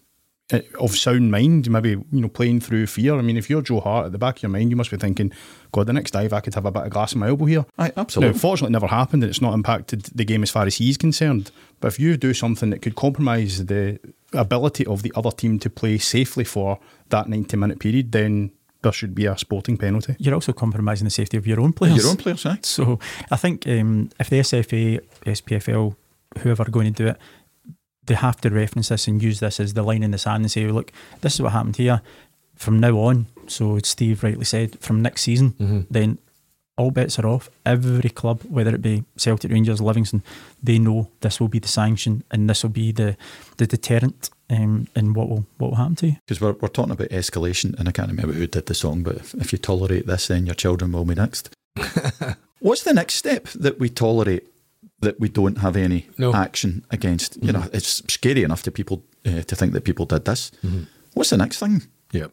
[0.78, 3.14] of sound mind, maybe you know playing through fear.
[3.14, 4.96] I mean, if you're Joe Hart at the back of your mind, you must be
[4.98, 5.32] thinking,
[5.72, 7.64] God, the next dive I could have a bit of glass in my elbow here.
[7.78, 8.38] Aye, Now, absolutely.
[8.38, 11.50] fortunately, it never happened and it's not impacted the game as far as he's concerned.
[11.80, 13.98] But if you do something that could compromise the
[14.34, 16.78] ability of the other team to play safely for
[17.08, 18.50] that 90 minute period, then
[18.82, 20.14] there should be a sporting penalty.
[20.18, 21.96] you're also compromising the safety of your own players.
[21.96, 22.58] Your own players, aye.
[22.62, 22.98] So
[23.30, 25.96] I think um, if the SFA, SPFL,
[26.40, 27.16] whoever are going to do it,
[28.06, 30.50] they have to reference this and use this as the line in the sand and
[30.50, 32.02] say, look, this is what happened here.
[32.54, 36.18] From now on, so Steve rightly said, from next season, then
[36.76, 37.50] all bets are off.
[37.64, 40.22] Every club, whether it be Celtic, Rangers, Livingston,
[40.62, 43.16] they know this will be the sanction and this will be the
[43.56, 46.16] the deterrent um, in what will what will happen to you.
[46.26, 49.16] Because we're, we're talking about escalation, and I can't remember who did the song, but
[49.16, 51.50] if, if you tolerate this, then your children will be next.
[52.60, 54.48] What's the next step that we tolerate
[55.04, 56.32] that we don't have any No.
[56.34, 57.36] action against?
[57.42, 60.50] You know, it's scary enough to people uh, to think that people did this.
[61.14, 61.82] What's the next thing?
[62.12, 62.32] Yep.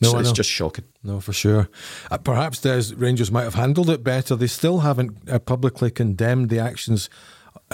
[0.00, 0.84] It's- No, it's just shocking.
[1.02, 1.68] No, for sure.
[2.10, 4.36] Uh, perhaps Des Rangers might have handled it better.
[4.36, 7.08] They still haven't uh, publicly condemned the actions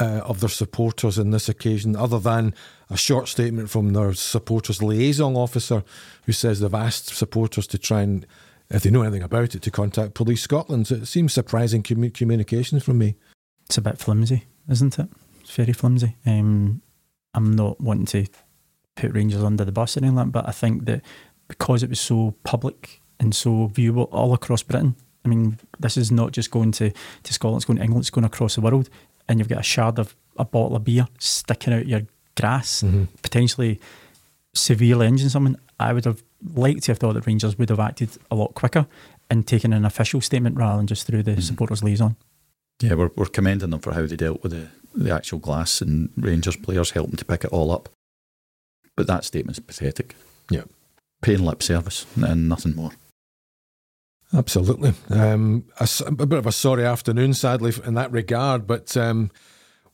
[0.00, 2.54] uh, of their supporters in this occasion, other than
[2.90, 5.82] a short statement from their supporters liaison officer,
[6.26, 8.26] who says they've asked supporters to try and,
[8.70, 10.86] if they know anything about it, to contact Police Scotland.
[10.86, 13.16] So it seems surprising commu- communication from me.
[13.72, 15.08] It's a bit flimsy, isn't it?
[15.40, 16.14] It's very flimsy.
[16.26, 16.82] Um,
[17.32, 18.26] I'm not wanting to
[18.96, 21.00] put Rangers under the bus or anything like that, but I think that
[21.48, 24.94] because it was so public and so viewable all across Britain,
[25.24, 26.90] I mean, this is not just going to,
[27.22, 28.90] to Scotland, it's going to England, it's going across the world,
[29.26, 32.02] and you've got a shard of a bottle of beer sticking out your
[32.36, 32.84] grass,
[33.22, 33.80] potentially
[34.52, 35.56] severely injuring someone.
[35.80, 36.22] I would have
[36.54, 38.86] liked to have thought that Rangers would have acted a lot quicker
[39.30, 42.16] and taken an official statement rather than just through the supporters liaison.
[42.82, 46.10] Yeah, we're, we're commending them for how they dealt with the, the actual glass and
[46.16, 47.88] Rangers players helping to pick it all up.
[48.96, 50.16] But that statement's pathetic.
[50.50, 50.64] Yeah.
[51.22, 52.90] Paying lip service and nothing more.
[54.34, 54.94] Absolutely.
[55.10, 58.66] Um, a, a bit of a sorry afternoon, sadly, in that regard.
[58.66, 59.30] But um,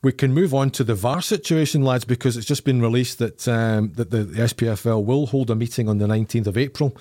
[0.02, 3.46] we can move on to the VAR situation, lads, because it's just been released that
[3.48, 6.96] um, that the, the SPFL will hold a meeting on the 19th of April.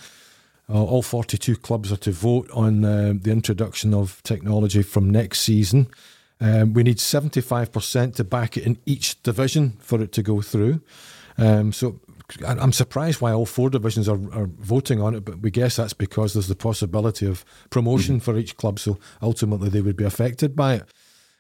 [0.70, 5.41] Uh, all 42 clubs are to vote on uh, the introduction of technology from next
[5.41, 5.88] season.
[6.41, 10.82] Um, we need 75% to back it in each division for it to go through.
[11.38, 11.99] Um, so
[12.45, 15.93] I'm surprised why all four divisions are, are voting on it, but we guess that's
[15.93, 18.80] because there's the possibility of promotion for each club.
[18.80, 20.84] So ultimately, they would be affected by it.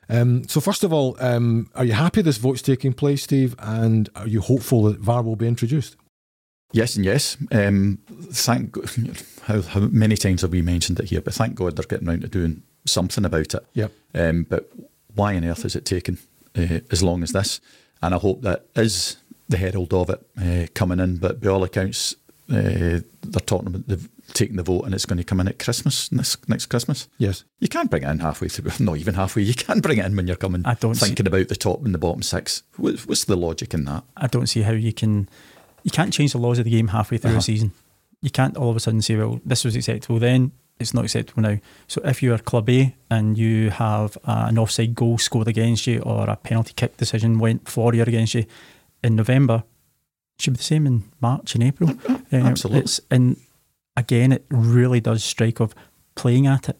[0.09, 3.55] Um, so first of all, um, are you happy this vote's taking place, Steve?
[3.59, 5.97] And are you hopeful that VAR will be introduced?
[6.73, 7.37] Yes and yes.
[7.51, 7.99] Um,
[8.31, 8.83] thank go-
[9.43, 11.21] how, how many times have we mentioned it here?
[11.21, 13.65] But thank God they're getting round to doing something about it.
[13.73, 13.91] Yep.
[14.15, 14.69] Um, but
[15.15, 16.17] why on earth is it taken
[16.57, 17.61] uh, as long as this?
[18.01, 19.17] And I hope that is
[19.49, 21.17] the herald of it uh, coming in.
[21.17, 22.15] But by all accounts,
[22.51, 25.59] uh, they're talking about the, taking the vote, and it's going to come in at
[25.59, 27.07] Christmas this next Christmas.
[27.17, 27.43] Yes.
[27.59, 28.71] You can't bring it in halfway through.
[28.85, 29.43] Not even halfway.
[29.43, 30.63] You can bring it in when you're coming.
[30.65, 32.63] I don't see- thinking about the top and the bottom six.
[32.75, 34.03] What, what's the logic in that?
[34.15, 35.29] I don't see how you can
[35.87, 37.39] You can't change the laws of the game halfway through Uh-huh.
[37.39, 37.71] a season.
[38.21, 41.41] You can't all of a sudden say, well, this was acceptable then, it's not acceptable
[41.43, 41.59] now.
[41.87, 46.01] So if you're Club A and you have uh, an offside goal scored against you
[46.01, 48.45] or a penalty kick decision went for you against you
[49.01, 49.63] in November,
[50.37, 51.91] it should be the same in March and April.
[52.09, 52.81] Um, Absolutely.
[52.81, 53.37] It's, and
[53.95, 55.73] again, it really does strike of
[56.15, 56.77] playing at it.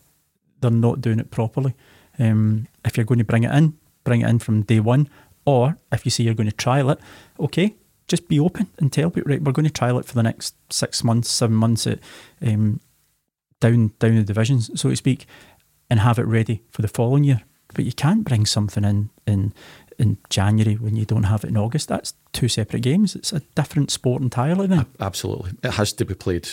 [0.59, 1.73] They're not doing it properly.
[2.19, 5.07] Um, if you're going to bring it in, bring it in from day one.
[5.45, 6.99] Or if you say you're going to trial it,
[7.39, 7.75] okay,
[8.07, 10.55] just be open and tell people, right, we're going to trial it for the next
[10.71, 11.99] six months, seven months at,
[12.41, 12.79] um,
[13.59, 15.25] down down the divisions, so to speak,
[15.89, 17.41] and have it ready for the following year.
[17.73, 19.53] But you can't bring something in in
[19.99, 21.87] in January when you don't have it in August.
[21.87, 23.15] That's two separate games.
[23.15, 24.85] It's a different sport entirely then.
[24.99, 25.51] Absolutely.
[25.63, 26.47] It has to be played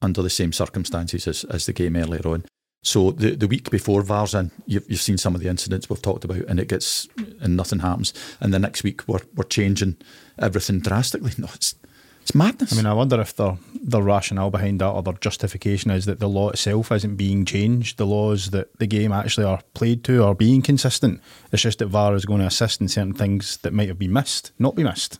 [0.00, 2.44] under the same circumstances as, as the game earlier on.
[2.82, 6.02] So the, the week before VAR's in, you've, you've seen some of the incidents we've
[6.02, 7.08] talked about, and it gets
[7.40, 8.12] and nothing happens.
[8.40, 9.96] And the next week we're we're changing
[10.38, 11.32] everything drastically.
[11.38, 11.74] No, it's
[12.22, 12.72] it's madness.
[12.72, 16.20] I mean, I wonder if their their rationale behind that or their justification is that
[16.20, 17.98] the law itself isn't being changed.
[17.98, 21.20] The laws that the game actually are played to are being consistent.
[21.52, 24.12] It's just that VAR is going to assist in certain things that might have been
[24.14, 25.18] missed, not be missed.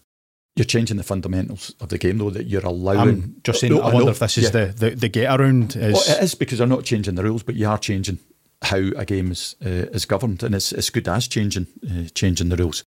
[0.56, 2.98] you're changing the fundamentals of the game, though, that you're allowing.
[3.08, 3.74] I'm just saying.
[3.74, 4.10] No, I wonder know.
[4.12, 4.50] if this is Yeah.
[4.50, 5.76] the, the the get around.
[5.76, 8.18] Is Well, it is because they're not changing the rules, but you are changing
[8.62, 12.48] how a game is uh, is governed, and it's it's good as changing uh, changing
[12.48, 12.82] the rules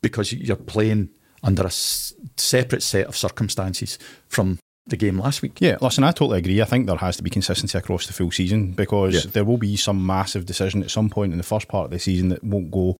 [0.00, 1.10] because you're playing
[1.46, 5.60] under a s- separate set of circumstances from the game last week.
[5.60, 6.60] Yeah, listen, I totally agree.
[6.62, 9.30] I think there has to be consistency across the full season because Yeah.
[9.32, 11.98] there will be some massive decision at some point in the first part of the
[11.98, 12.96] season that won't go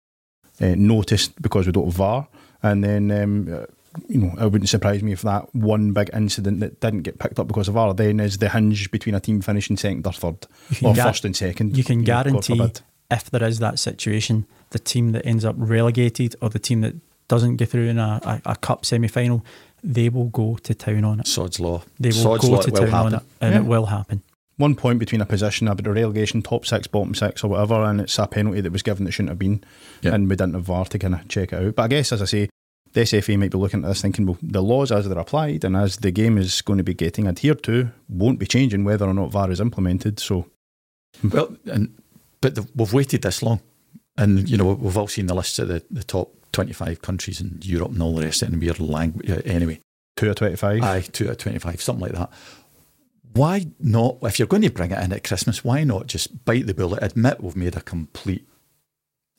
[0.61, 2.29] uh, noticed because we don't have VAR.
[2.63, 3.67] And then, um, uh,
[4.09, 7.39] you know, it wouldn't surprise me if that one big incident that didn't get picked
[7.39, 10.47] up because of VAR then is the hinge between a team finishing second or third
[10.83, 11.77] or gar- first and second.
[11.77, 12.61] You can know, guarantee
[13.11, 16.95] if there is that situation, the team that ends up relegated or the team that
[17.29, 19.45] doesn't get through in a, a, a cup semi final,
[19.83, 21.27] they will go to town on it.
[21.27, 21.83] Sod's law.
[22.01, 23.27] They will Sod's go law, to it will town on happen.
[23.27, 23.61] it, and Yeah.
[23.61, 24.23] it will happen.
[24.59, 28.01] One point between a position about a relegation, top six, bottom six, or whatever, and
[28.01, 29.63] it's a penalty that was given that shouldn't have been,
[30.03, 30.15] Yeah.
[30.15, 31.75] and we didn't have VAR to kind of check it out.
[31.75, 32.49] But I guess, as I say,
[32.95, 35.77] the SFA might be looking at this thinking, well, the laws as they're applied and
[35.77, 39.13] as the game is going to be getting adhered to won't be changing whether or
[39.13, 40.19] not VAR is implemented.
[40.19, 40.47] So,
[41.31, 41.95] Well, and
[42.41, 43.61] but the, we've waited this long,
[44.17, 47.59] and you know we've all seen the lists at the, the top twenty-five countries in
[47.63, 49.79] Europe and all the rest, of and we're language anyway.
[50.17, 50.83] two of 25.
[50.83, 52.31] Aye, two out of twenty-five, something like that.
[53.35, 54.17] Why not?
[54.23, 57.03] If you're going to bring it in at Christmas, why not just bite the bullet?
[57.03, 58.49] Admit we've made a complete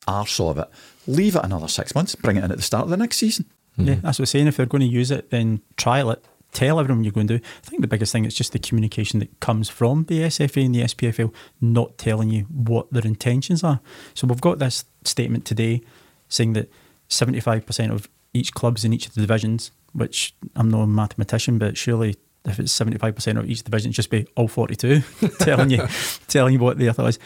[0.07, 0.69] arse of it.
[1.07, 2.13] Leave it another six months.
[2.13, 3.45] Bring it in at the start of the next season.
[3.75, 4.05] Yeah, mm-hmm.
[4.05, 4.47] that's what I'm saying.
[4.47, 6.23] If they're going to use it, then trial it.
[6.53, 7.45] Tell everyone you're going to do.
[7.65, 10.75] I think the biggest thing is just the communication that comes from the SFA and
[10.75, 13.79] the SPFL not telling you what their intentions are.
[14.13, 15.81] So we've got this statement today
[16.29, 16.71] saying that
[17.09, 21.77] 75% of each clubs in each of the divisions, which I'm not a mathematician, but
[21.77, 25.01] surely if it's 75% of each division, just be all 42
[25.39, 25.87] telling you
[26.27, 27.19] telling you what their thought is.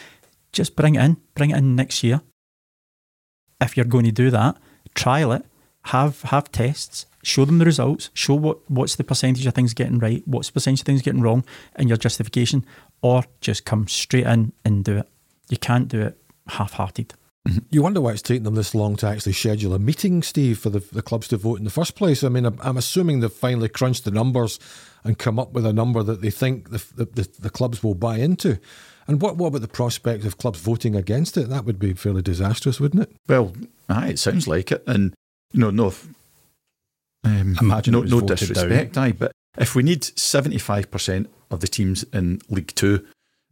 [0.52, 1.18] Just bring it in.
[1.36, 2.22] Bring it in next year.
[3.60, 4.58] If you're going to do that,
[4.96, 5.46] trial it
[5.86, 10.00] have have tests, show them the results, show what what's the percentage of things getting
[10.00, 11.44] right, what's the percentage of things getting wrong,
[11.76, 12.66] and your justification,
[13.02, 15.10] or just come straight in and do it.
[15.50, 16.18] You can't do it
[16.48, 17.14] half-hearted.
[17.72, 20.70] You wonder why it's taken them this long to actually schedule a meeting, Steve, for
[20.70, 22.24] the, the clubs to vote in the first place.
[22.24, 24.60] I mean, I'm, I'm assuming they've finally crunched the numbers
[25.04, 27.96] and come up with a number that they think the, the, the, the clubs will
[27.96, 28.60] buy into.
[29.08, 31.50] And what, what about the prospect of clubs voting against it?
[31.50, 33.16] That would be fairly disastrous, wouldn't it?
[33.28, 33.54] Well,
[33.90, 35.14] aye, it sounds like it, and
[35.52, 35.94] you know, no,
[37.24, 41.68] um, Imagine no, no voted disrespect, aye, but if we need seventy-five percent of the
[41.68, 43.06] teams in League Two,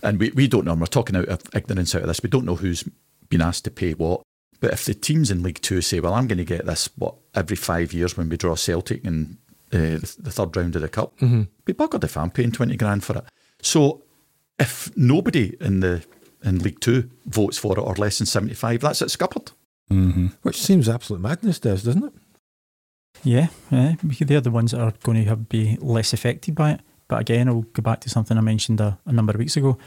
[0.04, 2.30] and we, we don't know, and we're talking out of ignorance out of this, we
[2.30, 2.88] don't know who's
[3.30, 4.22] been asked to pay what.
[4.60, 7.16] But if the teams in League Two say, "Well, I'm going to get this what
[7.34, 9.38] every five years when we draw Celtic in
[9.72, 11.44] uh, the, the third round of the cup," Mm-hmm.
[11.66, 13.24] be buggered if I'm paying twenty grand for it.
[13.62, 14.04] So
[14.60, 16.04] if nobody in the
[16.44, 19.52] in League Two votes for it or less than seventy-five, that's it scuppered.
[19.92, 20.28] Mm-hmm.
[20.42, 22.14] Which seems absolute madness, Des, doesn't it?
[23.24, 26.72] Yeah, yeah, because they're the ones that are going to have, be less affected by
[26.74, 26.82] it.
[27.08, 29.78] But again, I'll go back to something I mentioned a, a number of weeks ago.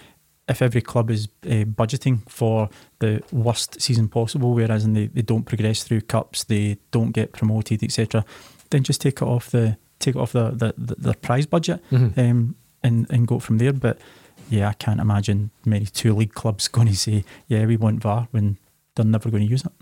[0.49, 2.69] If every club is uh, budgeting for
[2.99, 7.33] the worst season possible, whereas in they, they don't progress through cups, they don't get
[7.33, 8.25] promoted, etc.,
[8.71, 11.81] then just take it off the take it off the the, the, the prize budget
[11.91, 12.19] Mhm.
[12.19, 13.73] um, and and go from there.
[13.73, 13.99] But
[14.51, 18.27] yeah, I can't imagine many two league clubs going to say, "Yeah, we want VAR"
[18.33, 18.59] when
[18.97, 19.73] they're never going to use it.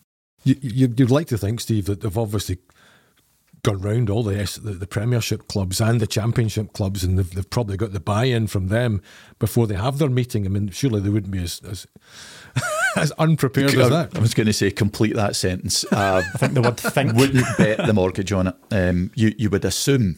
[0.44, 2.58] You, you, you'd like to think, Steve, that they've obviously
[3.62, 7.50] gone round all the, the the Premiership clubs and the Championship clubs, and they've, they've
[7.50, 9.02] probably got the buy-in from them
[9.38, 10.46] before they have their meeting.
[10.46, 11.86] I mean, surely they wouldn't be as as,
[12.96, 14.16] as unprepared as that.
[14.16, 15.84] I was going to say complete that sentence.
[15.92, 17.14] Uh, I think the word think.
[17.14, 18.54] wouldn't bet the mortgage on it.
[18.70, 20.16] Um, you you would assume,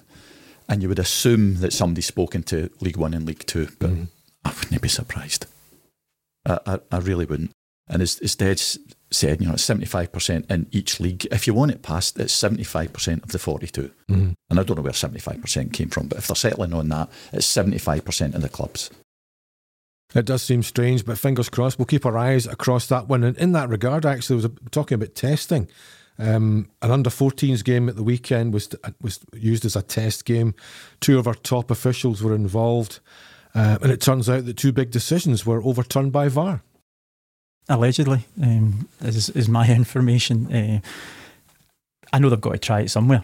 [0.68, 4.04] and you would assume that somebody's spoken to League One and League Two, but Mm-hmm.
[4.44, 5.46] I wouldn't be surprised.
[6.46, 7.52] I, I, I really wouldn't.
[7.88, 8.78] And as, as Dad s-
[9.14, 11.26] said, you know, it's seventy five percent in each league.
[11.26, 13.90] If you want it passed, it's seventy five percent of the forty two.
[14.10, 14.32] Mm-hmm.
[14.50, 16.88] And I don't know where seventy five percent came from, but if they're settling on
[16.88, 18.90] that, it's seventy five percent of the clubs.
[20.14, 21.78] It does seem strange, but fingers crossed.
[21.78, 23.24] We'll keep our eyes across that one.
[23.24, 25.68] And in that regard, actually, I was talking about testing.
[26.18, 28.68] Um, an under 14s game at the weekend was
[29.00, 30.54] was used as a test game.
[31.00, 33.00] Two of our top officials were involved,
[33.54, 36.62] uh, and it turns out that two big decisions were overturned by VAR.
[37.68, 40.52] Allegedly, um, is is my information.
[40.52, 40.80] Uh,
[42.12, 43.22] I know they've got to try it somewhere,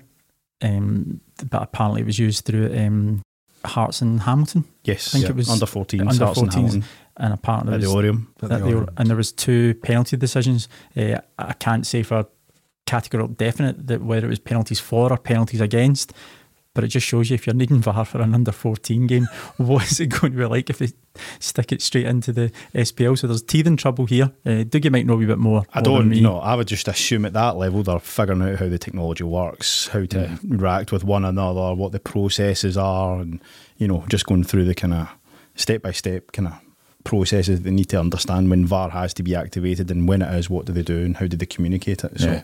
[0.62, 1.20] um,
[1.50, 3.22] but apparently it was used through um,
[3.64, 5.30] Hearts and Hamilton, Yes, I think yeah.
[5.30, 6.84] it was under 14, under 14 14s.
[7.18, 8.28] and apparently at the Oriam.
[8.40, 8.88] At the Orient.
[8.96, 10.68] and there was two penalty decisions.
[10.96, 12.26] Uh, I can't say for
[12.86, 16.12] categorical definite that whether it was penalties for or penalties against,
[16.78, 19.26] but it just shows you if you're needing VAR for an under 14 game,
[19.56, 20.86] what is it going to be like if they
[21.40, 23.18] stick it straight into the SPL?
[23.18, 24.30] So there's teething trouble here.
[24.46, 25.64] Uh, Dougie might know a wee bit more.
[25.74, 28.68] I don't, you know, I would just assume at that level they're figuring out how
[28.68, 33.40] the technology works, how to interact with one another, what the processes are, and,
[33.78, 35.08] you know, just going through the kind of
[35.56, 36.60] step by step kind of
[37.02, 40.48] processes they need to understand when VAR has to be activated and when it is,
[40.48, 42.20] what do they do and how do they communicate it.
[42.20, 42.42] So, Yeah.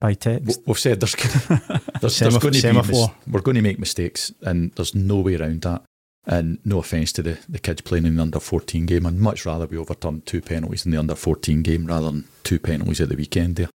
[0.00, 0.60] By text.
[0.66, 1.14] We've said there's,
[2.00, 3.08] there's, there's going to be semaphore.
[3.08, 5.82] mis- we're going to make mistakes, and there's no way around that.
[6.26, 9.46] And no offence to the, the kids playing in the under 14 game, I'd much
[9.46, 13.08] rather we overturned two penalties in the under 14 game rather than two penalties at
[13.08, 13.70] the weekend there.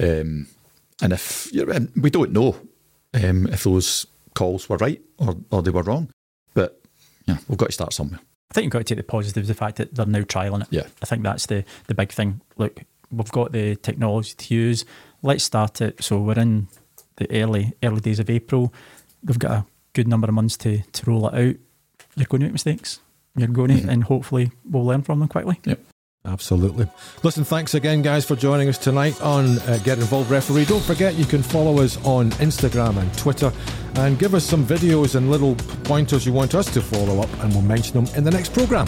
[0.00, 0.46] Um,
[1.02, 2.56] and if we don't know
[3.12, 6.08] um, if those calls were right or, or they were wrong,
[6.54, 6.80] but
[7.26, 8.20] yeah, we've got to start somewhere.
[8.50, 10.68] I think you've got to take the positives, the fact that they're now trialling it.
[10.70, 10.86] Yeah.
[11.02, 12.40] I think that's the, the big thing.
[12.56, 14.84] Look, we've got the technology to use.
[15.22, 16.02] Let's start it.
[16.02, 16.68] So we're in
[17.16, 18.72] the early early days of April.
[19.24, 21.56] We've got a good number of months to, to roll it out.
[22.16, 23.00] You're going to make mistakes.
[23.36, 23.88] You're going to, Mhm.
[23.88, 25.60] and hopefully we'll learn from them quickly.
[25.64, 25.80] Yep.
[26.24, 26.86] Absolutely.
[27.24, 30.66] Listen, thanks again, guys, for joining us tonight on uh, Get Involved Referee.
[30.66, 33.52] Don't forget you can follow us on Instagram and Twitter
[33.96, 37.52] and give us some videos and little pointers you want us to follow up, and
[37.52, 38.86] we'll mention them in the next programme.